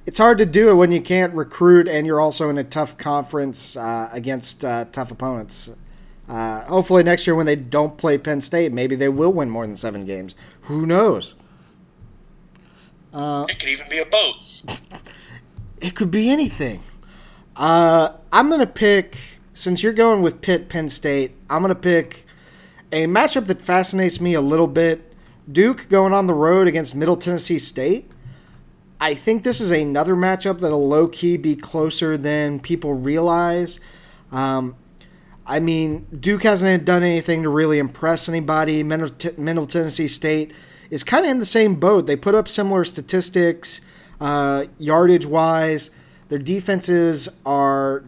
[0.06, 2.96] it's hard to do it when you can't recruit and you're also in a tough
[2.96, 5.70] conference uh, against uh, tough opponents.
[6.28, 9.66] Uh, hopefully next year when they don't play Penn State, maybe they will win more
[9.66, 10.34] than seven games.
[10.62, 11.34] Who knows?
[13.12, 14.36] Uh, it could even be a boat.
[15.78, 16.80] It could be anything.
[17.54, 19.18] Uh, I'm going to pick,
[19.52, 22.25] since you're going with Pitt, Penn State, I'm going to pick
[22.92, 25.12] a matchup that fascinates me a little bit.
[25.50, 28.10] Duke going on the road against Middle Tennessee State.
[29.00, 33.78] I think this is another matchup that'll low key be closer than people realize.
[34.32, 34.76] Um,
[35.46, 38.82] I mean, Duke hasn't done anything to really impress anybody.
[38.82, 40.52] Middle, Tennessee State
[40.90, 42.06] is kind of in the same boat.
[42.06, 43.80] They put up similar statistics
[44.20, 45.90] uh, yardage wise.
[46.28, 48.04] Their defenses are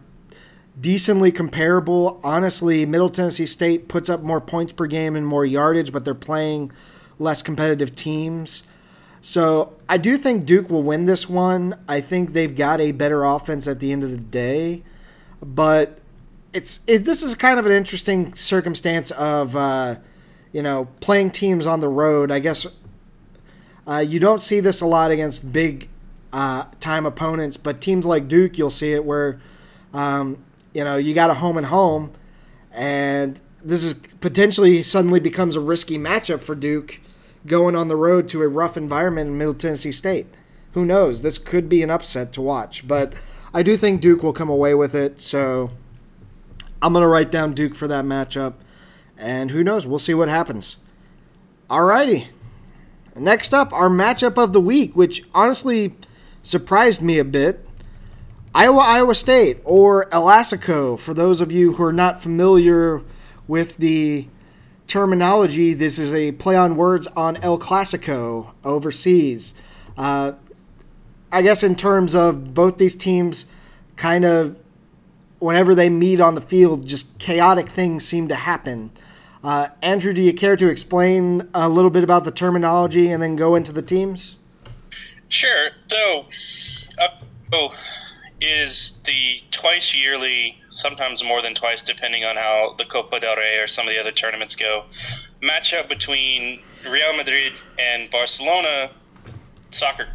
[0.79, 2.19] decently comparable.
[2.23, 6.13] Honestly, Middle Tennessee State puts up more points per game and more yardage, but they're
[6.13, 6.71] playing
[7.17, 8.63] less competitive teams.
[9.21, 11.77] So I do think Duke will win this one.
[11.87, 14.83] I think they've got a better offense at the end of the day,
[15.41, 15.99] but
[16.53, 19.95] it's it, this is kind of an interesting circumstance of uh,
[20.53, 22.31] you know playing teams on the road.
[22.31, 22.65] I guess
[23.85, 25.89] uh, you don't see this a lot against big
[26.31, 27.57] uh, time opponents.
[27.57, 29.39] But teams like Duke, you'll see it where,
[29.93, 30.37] um,
[30.73, 32.11] you know, you got a home and home,
[32.71, 36.99] and this is potentially suddenly becomes a risky matchup for Duke
[37.45, 40.27] going on the road to a rough environment in Middle Tennessee State.
[40.73, 41.21] Who knows?
[41.21, 43.13] This could be an upset to watch, but
[43.53, 45.19] I do think Duke will come away with it.
[45.19, 45.71] So
[46.81, 48.53] I'm going to write down Duke for that matchup,
[49.17, 49.87] and who knows?
[49.87, 50.77] We'll see what happens.
[51.69, 52.27] Alrighty.
[53.15, 55.95] Next up, our matchup of the week, which honestly
[56.43, 57.67] surprised me a bit.
[58.53, 60.97] Iowa, Iowa State, or El Assico.
[60.97, 63.01] For those of you who are not familiar
[63.47, 64.27] with the
[64.87, 69.53] terminology, this is a play on words on El Clasico overseas.
[69.95, 70.33] Uh,
[71.31, 73.45] I guess in terms of both these teams,
[73.95, 74.57] kind of
[75.37, 78.91] whenever they meet on the field, just chaotic things seem to happen.
[79.43, 83.35] Uh, Andrew, do you care to explain a little bit about the terminology and then
[83.35, 84.37] go into the teams?
[85.29, 85.69] Sure.
[85.87, 86.25] So,
[86.99, 87.69] uh,
[88.41, 93.57] is the twice yearly, sometimes more than twice, depending on how the Copa del Rey
[93.57, 94.85] or some of the other tournaments go,
[95.43, 98.91] matchup between Real Madrid and Barcelona
[99.71, 100.07] soccer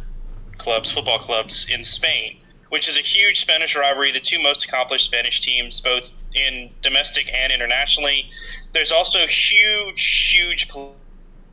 [0.57, 2.37] clubs, football clubs in Spain,
[2.69, 4.11] which is a huge Spanish rivalry.
[4.11, 8.25] The two most accomplished Spanish teams, both in domestic and internationally.
[8.73, 10.67] There's also huge, huge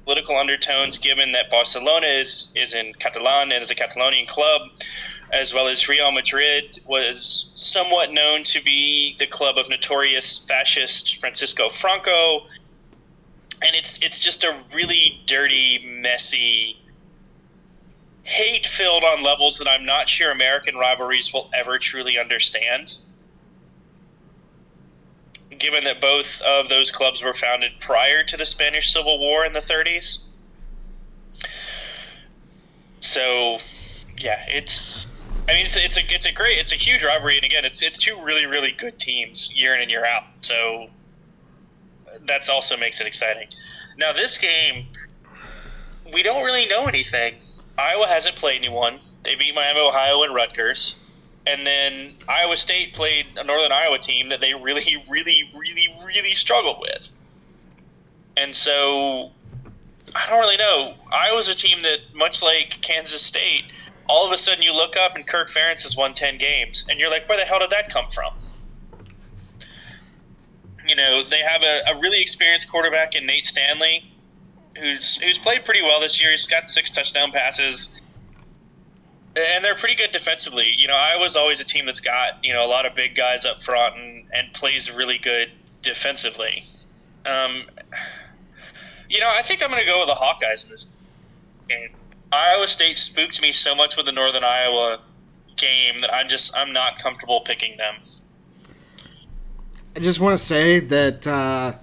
[0.05, 4.63] political undertones, given that Barcelona is is in Catalan and is a Catalonian club,
[5.33, 11.19] as well as Real Madrid was somewhat known to be the club of notorious fascist
[11.21, 12.43] Francisco Franco.
[13.65, 16.77] And it's it's just a really dirty, messy
[18.25, 22.97] hate filled on levels that I'm not sure American rivalries will ever truly understand.
[25.63, 29.53] Given that both of those clubs were founded prior to the Spanish Civil War in
[29.53, 30.25] the 30s.
[33.01, 33.59] So,
[34.19, 35.07] yeah, it's.
[35.49, 37.83] I mean, it's, it's a it's a great it's a huge rivalry, and again, it's
[37.83, 40.23] it's two really really good teams year in and year out.
[40.41, 40.89] So
[42.27, 43.49] that's also makes it exciting.
[43.97, 44.87] Now, this game,
[46.13, 47.35] we don't really know anything
[47.79, 49.01] Iowa hasn't played anyone.
[49.25, 50.97] They beat Miami, Ohio, and Rutgers.
[51.47, 56.35] And then Iowa State played a Northern Iowa team that they really, really, really, really
[56.35, 57.11] struggled with.
[58.37, 59.31] And so
[60.15, 60.95] I don't really know.
[61.13, 63.65] Iowa's a team that, much like Kansas State,
[64.09, 66.87] all of a sudden you look up and Kirk Ferentz has won 10 games.
[66.89, 68.35] And you're like, where the hell did that come from?
[70.87, 74.13] You know, they have a, a really experienced quarterback in Nate Stanley
[74.79, 76.31] who's who's played pretty well this year.
[76.31, 78.01] He's got six touchdown passes,
[79.37, 80.75] and they're pretty good defensively.
[80.77, 83.15] You know, I was always a team that's got you know a lot of big
[83.15, 85.51] guys up front and and plays really good
[85.83, 86.65] defensively.
[87.25, 87.65] Um,
[89.09, 90.95] you know, I think I'm going to go with the Hawkeyes in this
[91.69, 91.91] game.
[92.33, 95.01] Iowa State spooked me so much with the Northern Iowa
[95.57, 97.97] game that I'm just I'm not comfortable picking them.
[99.95, 101.27] I just want to say that.
[101.27, 101.75] Uh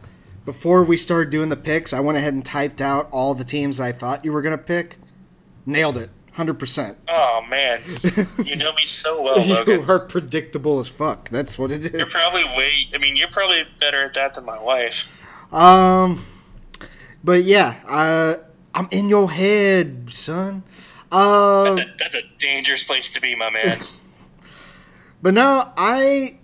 [0.45, 3.79] before we started doing the picks, I went ahead and typed out all the teams
[3.79, 4.97] I thought you were going to pick.
[5.67, 6.09] Nailed it.
[6.39, 6.95] 100%.
[7.07, 7.81] Oh, man.
[8.43, 9.81] You know me so well, Logan.
[9.81, 11.29] you are predictable as fuck.
[11.29, 11.91] That's what it is.
[11.91, 15.07] You're probably way, I mean, you're probably better at that than my wife.
[15.53, 16.23] Um,
[17.23, 18.35] but yeah, uh,
[18.73, 20.63] I'm in your head, son.
[21.11, 23.79] Um, that's, a, that's a dangerous place to be, my man.
[25.21, 26.37] but no, I,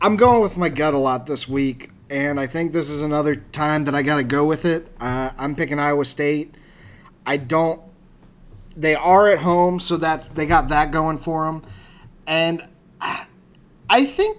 [0.00, 3.36] I'm going with my gut a lot this week and I think this is another
[3.36, 4.88] time that I got to go with it.
[5.00, 6.54] Uh, I'm picking Iowa State.
[7.24, 7.80] I don't.
[8.76, 11.62] They are at home, so that's they got that going for them,
[12.26, 12.62] and
[13.90, 14.38] I think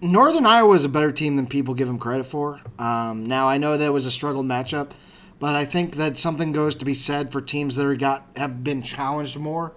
[0.00, 2.60] Northern Iowa is a better team than people give them credit for.
[2.78, 4.90] Um, now I know that was a struggled matchup,
[5.38, 8.64] but I think that something goes to be said for teams that are got have
[8.64, 9.72] been challenged more.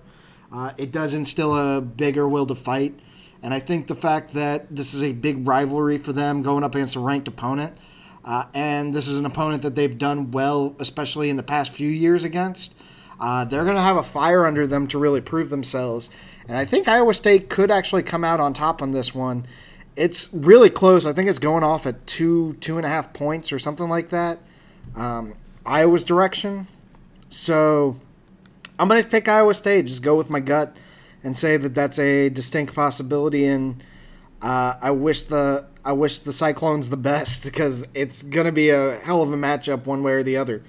[0.51, 2.99] Uh, it does instill a bigger will to fight.
[3.41, 6.75] And I think the fact that this is a big rivalry for them going up
[6.75, 7.77] against a ranked opponent,
[8.25, 11.87] uh, and this is an opponent that they've done well, especially in the past few
[11.87, 12.75] years against,
[13.19, 16.09] uh, they're going to have a fire under them to really prove themselves.
[16.47, 19.45] And I think Iowa State could actually come out on top on this one.
[19.95, 21.05] It's really close.
[21.05, 24.09] I think it's going off at two, two and a half points or something like
[24.09, 24.39] that.
[24.95, 26.67] Um, Iowa's direction.
[27.29, 27.99] So
[28.79, 29.85] I'm going to pick Iowa State.
[29.85, 30.75] Just go with my gut
[31.23, 33.45] and say that that's a distinct possibility.
[33.45, 33.83] And
[34.41, 38.69] uh, I wish the I wish the Cyclones the best because it's going to be
[38.69, 40.63] a hell of a matchup one way or the other.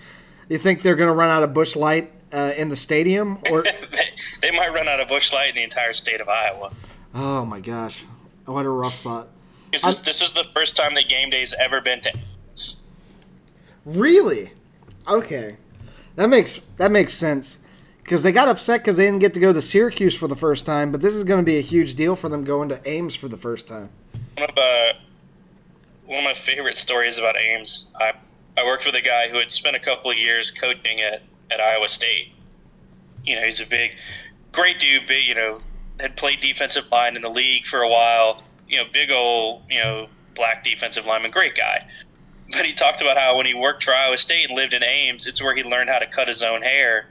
[0.49, 3.63] You think they're going to run out of Busch Light uh, in the stadium, or
[3.93, 4.09] they,
[4.43, 6.73] they, might run out of Busch Light in the entire state of Iowa?
[7.15, 8.05] Oh my gosh,
[8.47, 9.29] what a rough thought.
[9.73, 12.13] This, this is the first time that game day's ever been to.
[13.85, 14.51] Really?
[15.09, 15.57] Okay,
[16.17, 17.59] that makes that makes sense
[18.03, 20.67] because they got upset because they didn't get to go to Syracuse for the first
[20.67, 20.93] time.
[20.93, 23.29] But this is going to be a huge deal for them going to Ames for
[23.29, 23.89] the first time.
[24.37, 24.93] One of, uh,
[26.07, 27.87] one of my favorite stories about Ames.
[28.01, 28.13] I
[28.57, 31.61] I worked with a guy who had spent a couple of years coaching at, at
[31.61, 32.33] Iowa State.
[33.25, 33.93] You know, he's a big,
[34.53, 35.07] great dude.
[35.07, 35.61] Big, you know,
[35.99, 38.43] had played defensive line in the league for a while.
[38.69, 41.87] You know, big old, you know, black defensive lineman, great guy.
[42.51, 45.27] But he talked about how when he worked for Iowa State and lived in Ames,
[45.27, 47.07] it's where he learned how to cut his own hair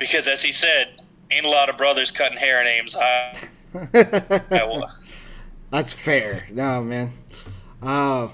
[0.00, 3.32] because as he said, ain't a lot of brothers cutting hair in Ames High.
[5.70, 6.46] That's fair.
[6.50, 7.10] No, man.
[7.80, 8.28] Uh,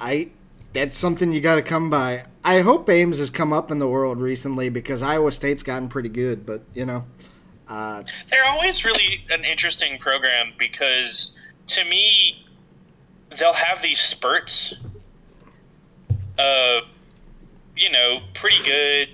[0.00, 0.30] I
[0.72, 2.24] that's something you got to come by.
[2.44, 6.10] I hope Ames has come up in the world recently because Iowa State's gotten pretty
[6.10, 7.04] good, but you know,
[7.68, 12.46] uh, they're always really an interesting program because to me,
[13.38, 14.74] they'll have these spurts.
[16.38, 16.80] Uh,
[17.76, 19.08] you know, pretty good.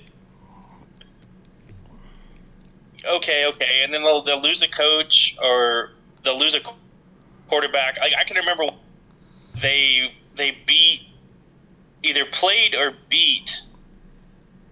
[3.09, 5.91] Okay, okay, and then they'll they'll lose a coach or
[6.25, 6.61] they'll lose a
[7.49, 7.97] quarterback.
[8.03, 8.65] I, I can remember
[9.63, 11.03] they they beat
[12.03, 13.63] either played or beat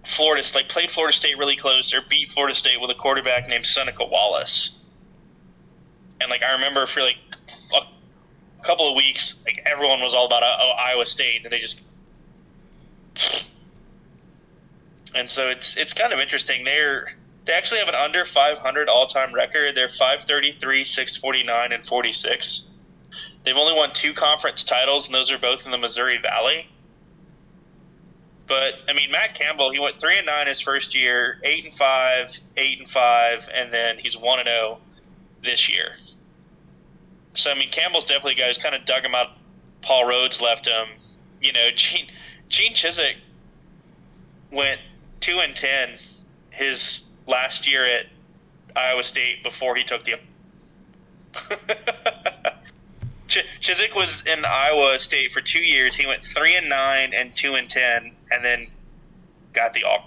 [0.05, 3.65] Florida, like played Florida State really close or beat Florida State with a quarterback named
[3.65, 4.79] Seneca Wallace.
[6.21, 7.17] And like I remember for like
[7.73, 11.59] a couple of weeks, like everyone was all about uh, oh, Iowa State, and they
[11.59, 11.83] just.
[15.15, 16.63] And so it's it's kind of interesting.
[16.63, 17.13] They're
[17.45, 19.75] they actually have an under 500 all-time record.
[19.75, 22.69] They're 533, 649, and 46.
[23.43, 26.67] They've only won two conference titles, and those are both in the Missouri Valley.
[28.49, 31.73] But I mean, Matt Campbell, he went three and nine his first year, eight and
[31.73, 34.77] five, eight and five, and then he's one and zero oh
[35.43, 35.91] this year.
[37.35, 39.27] So I mean, Campbell's definitely a guy who's kind of dug him out.
[39.83, 40.87] Paul Rhoads left him.
[41.39, 42.07] You know, Gene
[42.49, 43.17] Gene Chizik
[44.51, 44.81] went
[45.19, 45.91] two and ten
[46.49, 48.07] his last year at
[48.75, 50.15] Iowa State before he took the.
[53.27, 55.95] Ch- Chizik was in Iowa State for two years.
[55.95, 58.67] He went three and nine and two and ten, and then
[59.53, 60.05] got the offer.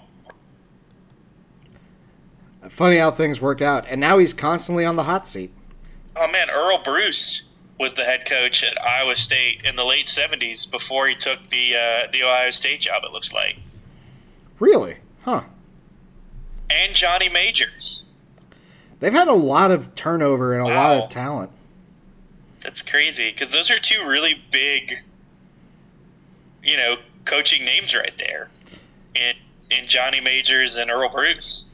[2.69, 5.51] Funny how things work out, and now he's constantly on the hot seat.
[6.15, 7.49] Oh man, Earle Bruce
[7.79, 11.75] was the head coach at Iowa State in the late '70s before he took the
[11.75, 13.03] uh, the Ohio State job.
[13.03, 13.57] It looks like.
[14.59, 14.97] Really?
[15.23, 15.43] Huh.
[16.69, 18.05] And Johnny Majors.
[18.99, 20.93] They've had a lot of turnover and a wow.
[20.93, 21.51] lot of talent.
[22.61, 24.93] That's crazy because those are two really big,
[26.63, 26.95] you know,
[27.25, 28.49] coaching names right there,
[29.15, 29.33] in
[29.71, 31.69] in Johnny Majors and Earle Bruce.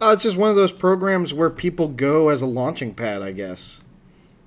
[0.00, 3.32] Uh, it's just one of those programs where people go as a launching pad, I
[3.32, 3.80] guess.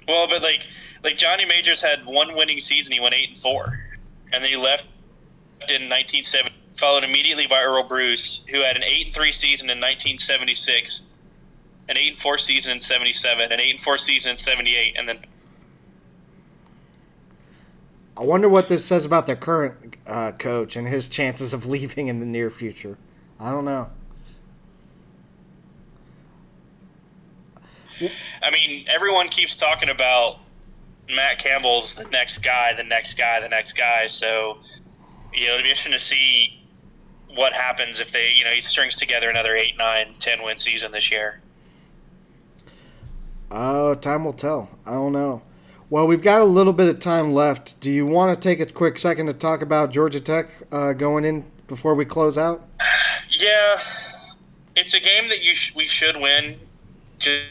[0.07, 0.67] Well, but like
[1.03, 2.93] like Johnny Majors had one winning season.
[2.93, 3.79] He went eight and four,
[4.31, 4.83] and then he left
[5.69, 6.55] in 1970.
[6.77, 11.05] Followed immediately by Earle Bruce, who had an eight and three season in 1976,
[11.89, 15.07] an eight and four season in 77, an eight and four season in 78, and
[15.07, 15.19] then
[18.17, 22.07] I wonder what this says about their current uh, coach and his chances of leaving
[22.07, 22.97] in the near future.
[23.39, 23.89] I don't know.
[28.41, 30.39] I mean, everyone keeps talking about
[31.09, 34.07] Matt Campbell's the next guy, the next guy, the next guy.
[34.07, 34.57] So,
[35.33, 36.63] you know, it'll be interesting to see
[37.35, 40.91] what happens if they, you know, he strings together another eight, nine, ten win season
[40.91, 41.41] this year.
[43.49, 44.69] Uh, time will tell.
[44.85, 45.41] I don't know.
[45.91, 47.81] Well, we've got a little bit of time left.
[47.81, 51.25] Do you want to take a quick second to talk about Georgia Tech uh, going
[51.25, 52.65] in before we close out?
[53.29, 53.77] Yeah,
[54.77, 56.55] it's a game that you sh- we should win,
[57.19, 57.43] just,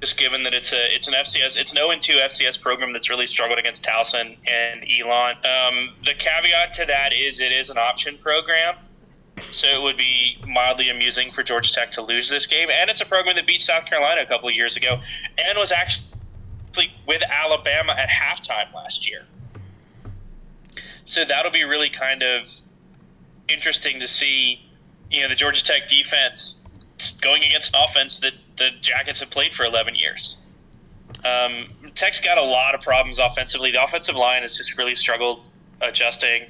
[0.00, 3.10] just given that it's a it's an FCS it's an 0 2 FCS program that's
[3.10, 5.36] really struggled against Towson and Elon.
[5.44, 8.76] Um, the caveat to that is it is an option program.
[9.42, 12.70] So it would be mildly amusing for Georgia Tech to lose this game.
[12.70, 15.00] And it's a program that beat South Carolina a couple of years ago
[15.36, 16.06] and was actually
[17.06, 19.22] with Alabama at halftime last year.
[21.04, 22.48] So that'll be really kind of
[23.48, 24.60] interesting to see,
[25.10, 26.66] you know, the Georgia Tech defense
[27.20, 30.42] going against an offense that the Jackets have played for 11 years.
[31.24, 33.70] Um, Tech's got a lot of problems offensively.
[33.70, 35.44] The offensive line has just really struggled
[35.80, 36.44] adjusting.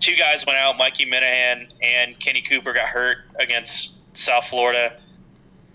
[0.00, 4.98] Two guys went out, Mikey Minihan and Kenny Cooper got hurt against South Florida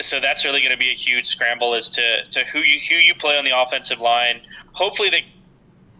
[0.01, 2.95] so that's really going to be a huge scramble as to, to who you who
[2.95, 4.41] you play on the offensive line.
[4.73, 5.25] Hopefully they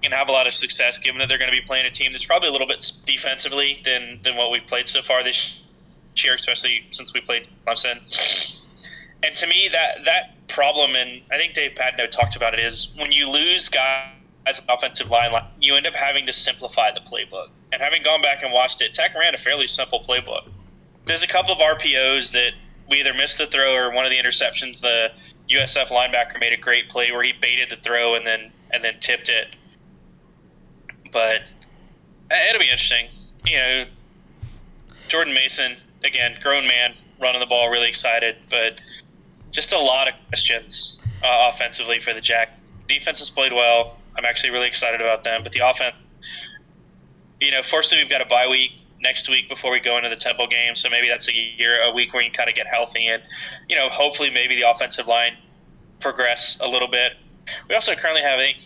[0.01, 2.11] can have a lot of success, given that they're going to be playing a team
[2.11, 5.59] that's probably a little bit defensively than than what we've played so far this
[6.15, 7.99] year, especially since we played Clemson.
[9.23, 12.95] And to me, that that problem, and I think Dave Patenaude talked about it, is
[12.97, 14.11] when you lose guys
[14.45, 17.49] as an offensive line, you end up having to simplify the playbook.
[17.73, 20.47] And having gone back and watched it, Tech ran a fairly simple playbook.
[21.05, 22.53] There's a couple of RPOs that
[22.89, 24.81] we either missed the throw or one of the interceptions.
[24.81, 25.11] The
[25.49, 28.99] USF linebacker made a great play where he baited the throw and then and then
[28.99, 29.47] tipped it.
[31.11, 31.41] But
[32.49, 33.07] it'll be interesting.
[33.45, 33.85] You know,
[35.07, 38.79] Jordan Mason again, grown man, running the ball, really excited, but
[39.51, 42.49] just a lot of questions uh, offensively for the Jack.
[42.87, 43.97] Defense has played well.
[44.17, 45.95] I'm actually really excited about them, but the offense,
[47.39, 48.73] you know, fortunately we've got a bye week
[49.07, 50.75] next week before we go into the Temple game.
[50.75, 53.23] So maybe that's a year, a week where you kind of get healthy and,
[53.69, 55.31] you know, hopefully maybe the offensive line
[56.01, 57.13] progress a little bit.
[57.69, 58.59] We also currently have think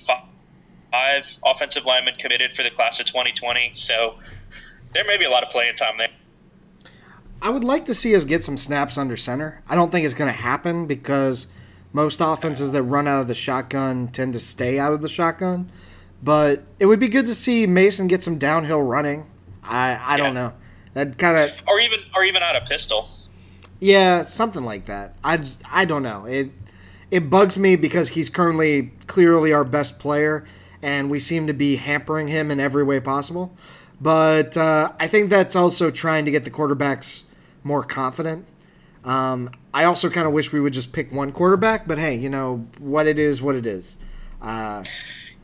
[0.91, 4.15] five offensive linemen committed for the class of 2020, so
[4.93, 6.09] there may be a lot of playing time there.
[7.39, 9.61] I would like to see us get some snaps under center.
[9.69, 11.45] I don't think it's going to happen because
[11.93, 15.69] most offenses that run out of the shotgun tend to stay out of the shotgun.
[16.23, 19.30] But it would be good to see Mason get some downhill running.
[19.63, 20.17] I I yeah.
[20.17, 20.53] don't know.
[20.93, 23.07] That kind of or even or even out of pistol.
[23.79, 25.15] Yeah, something like that.
[25.23, 26.25] I just, I don't know.
[26.25, 26.51] It
[27.09, 30.45] it bugs me because he's currently clearly our best player,
[30.81, 33.55] and we seem to be hampering him in every way possible.
[33.99, 37.23] But uh, I think that's also trying to get the quarterbacks
[37.63, 38.45] more confident.
[39.03, 42.29] Um, I also kind of wish we would just pick one quarterback, but hey, you
[42.29, 43.97] know what it is, what it is.
[44.41, 44.83] Uh,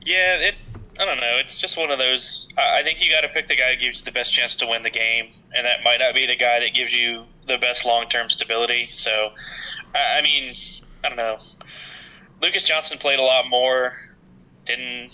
[0.02, 0.56] yeah, it.
[1.00, 1.38] I don't know.
[1.38, 2.50] It's just one of those.
[2.58, 4.68] I think you got to pick the guy who gives you the best chance to
[4.68, 7.86] win the game, and that might not be the guy that gives you the best
[7.86, 8.90] long term stability.
[8.92, 9.32] So,
[9.94, 10.56] I mean,
[11.04, 11.38] I don't know.
[12.42, 13.94] Lucas Johnson played a lot more.
[14.66, 15.12] Didn't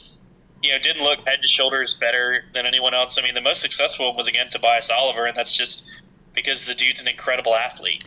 [0.62, 0.80] you know?
[0.80, 3.18] Didn't look head to shoulders better than anyone else.
[3.18, 5.90] I mean, the most successful was again Tobias Oliver, and that's just
[6.34, 8.06] because the dude's an incredible athlete.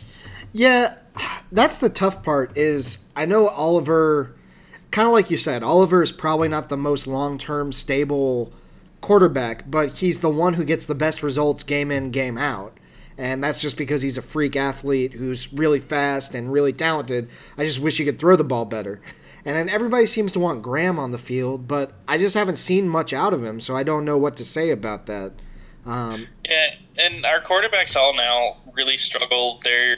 [0.51, 0.95] Yeah,
[1.51, 2.57] that's the tough part.
[2.57, 4.35] Is I know Oliver,
[4.97, 8.51] kind of like you said, Oliver is probably not the most long term stable
[8.99, 12.75] quarterback, but he's the one who gets the best results game in game out.
[13.15, 17.29] And that's just because he's a freak athlete who's really fast and really talented.
[17.59, 18.99] I just wish he could throw the ball better.
[19.45, 22.89] And then everybody seems to want Graham on the field, but I just haven't seen
[22.89, 25.33] much out of him, so I don't know what to say about that.
[25.85, 29.59] Um, yeah, and our quarterbacks all now really struggle.
[29.63, 29.97] They're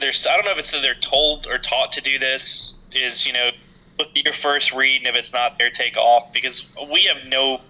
[0.00, 2.80] they're I don't know if it's that they're told or taught to do this.
[2.92, 3.50] Is you know
[3.98, 7.26] look at your first read, and if it's not there, take off because we have
[7.26, 7.60] no.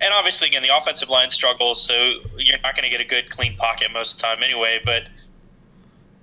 [0.00, 1.94] And obviously, again, the offensive line struggles, so
[2.38, 4.80] you're not going to get a good clean pocket most of the time anyway.
[4.84, 5.04] But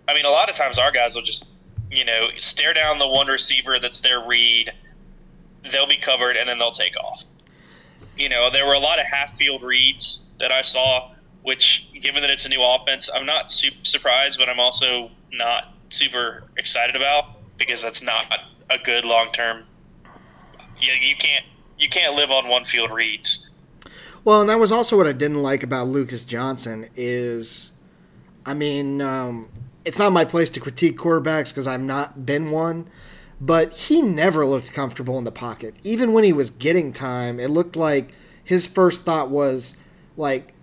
[0.08, 1.50] I mean, a lot of times our guys will just
[1.92, 4.72] you know stare down the one receiver that's their read.
[5.72, 7.24] They'll be covered, and then they'll take off.
[8.18, 11.12] You know, there were a lot of half field reads that I saw,
[11.42, 15.74] which, given that it's a new offense, I'm not super surprised, but I'm also not
[15.90, 17.26] super excited about
[17.58, 18.30] because that's not
[18.70, 19.64] a good long term.
[20.82, 21.46] Yeah, you can't
[21.78, 23.50] you can't live on one field reads.
[24.26, 27.72] Well, and that was also what I didn't like about Lucas Johnson is,
[28.46, 29.50] I mean, um,
[29.84, 32.88] it's not my place to critique quarterbacks because I've not been one,
[33.42, 35.76] but he never looked comfortable in the pocket.
[35.84, 39.76] Even when he was getting time, it looked like his first thought was
[40.16, 40.54] like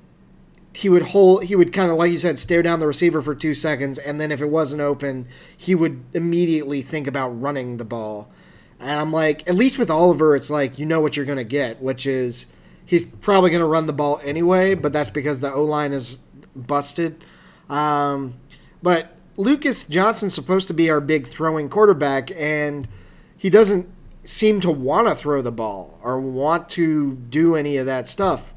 [0.73, 3.35] he would hold he would kind of like you said stare down the receiver for
[3.35, 5.27] two seconds and then if it wasn't open
[5.61, 8.31] he would immediately think about running the ball
[8.79, 11.45] and i'm like at least with oliver it's like you know what you're going to
[11.45, 12.47] get which is
[12.85, 16.19] he's probably going to run the ball anyway but that's because the o-line is
[16.55, 17.23] busted
[17.69, 18.35] um,
[18.83, 22.89] but lucas johnson's supposed to be our big throwing quarterback and
[23.37, 23.89] he doesn't
[24.25, 28.55] seem to want to throw the ball or want to do any of that stuff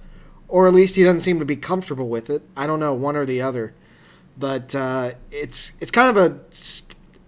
[0.53, 2.43] or at least he doesn't seem to be comfortable with it.
[2.55, 3.73] I don't know, one or the other.
[4.37, 6.39] But uh, it's it's kind of a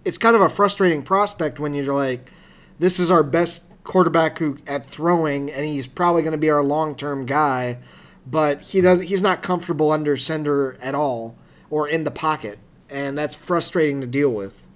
[0.06, 2.30] it's kind of a frustrating prospect when you're like,
[2.78, 6.62] this is our best quarterback who at throwing, and he's probably going to be our
[6.62, 7.78] long term guy,
[8.24, 11.36] but he does he's not comfortable under center at all
[11.70, 14.68] or in the pocket, and that's frustrating to deal with.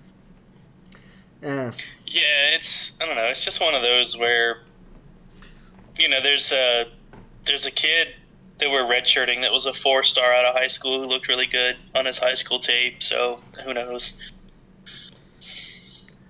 [1.41, 1.71] Yeah.
[2.07, 3.27] Yeah, it's I don't know.
[3.27, 4.63] It's just one of those where,
[5.97, 6.87] you know, there's a
[7.47, 8.09] there's a kid
[8.59, 11.47] that we're redshirting that was a four star out of high school who looked really
[11.47, 13.01] good on his high school tape.
[13.01, 14.21] So who knows?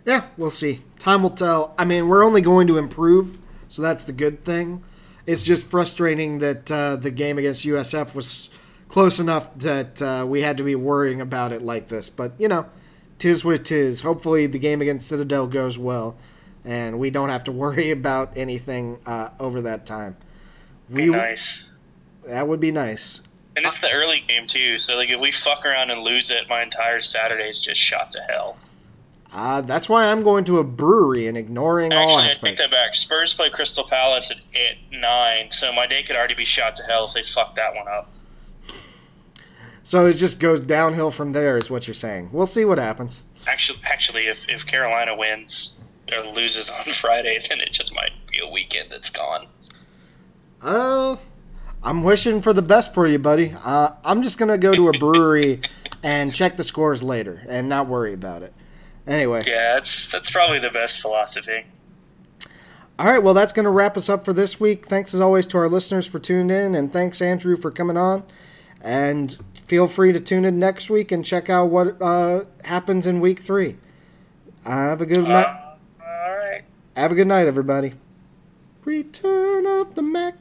[0.05, 0.81] Yeah, we'll see.
[0.99, 1.75] Time will tell.
[1.79, 3.39] I mean, we're only going to improve,
[3.69, 4.83] so that's the good thing.
[5.27, 8.49] It's just frustrating that uh, the game against USF was
[8.89, 12.11] close enough that uh, we had to be worrying about it like this.
[12.11, 12.67] But you know,
[13.19, 14.01] tis what tis.
[14.01, 16.17] Hopefully, the game against Citadel goes well,
[16.65, 20.17] and we don't have to worry about anything uh, over that time.
[20.89, 21.71] We, nice.
[22.27, 23.21] That would be nice.
[23.57, 26.49] And it's the early game too, so like if we fuck around and lose it,
[26.49, 28.57] my entire Saturday is just shot to hell.
[29.33, 32.43] Uh, that's why I'm going to a brewery and ignoring Actually, all aspects.
[32.43, 32.95] I take that back.
[32.95, 36.83] Spurs play Crystal Palace at, at nine, so my day could already be shot to
[36.83, 38.13] hell if they fuck that one up.
[39.83, 42.31] So it just goes downhill from there, is what you're saying.
[42.33, 43.23] We'll see what happens.
[43.47, 45.81] Actually, actually, if, if Carolina wins
[46.13, 49.47] or loses on Friday, then it just might be a weekend that's gone.
[50.63, 51.17] Oh, uh,
[51.83, 53.55] I'm wishing for the best for you, buddy.
[53.65, 55.63] Uh, I'm just gonna go to a brewery
[56.03, 58.53] and check the scores later and not worry about it.
[59.07, 59.43] Anyway.
[59.47, 61.65] Yeah, that's that's probably the best philosophy.
[62.99, 64.87] All right, well, that's going to wrap us up for this week.
[64.87, 68.25] Thanks as always to our listeners for tuning in, and thanks Andrew for coming on.
[68.83, 73.21] And feel free to tune in next week and check out what uh, happens in
[73.21, 73.79] week three.
[74.65, 76.65] Have a good uh, night.
[76.95, 77.95] Have a good night, everybody.
[78.85, 80.35] Return of the Mac.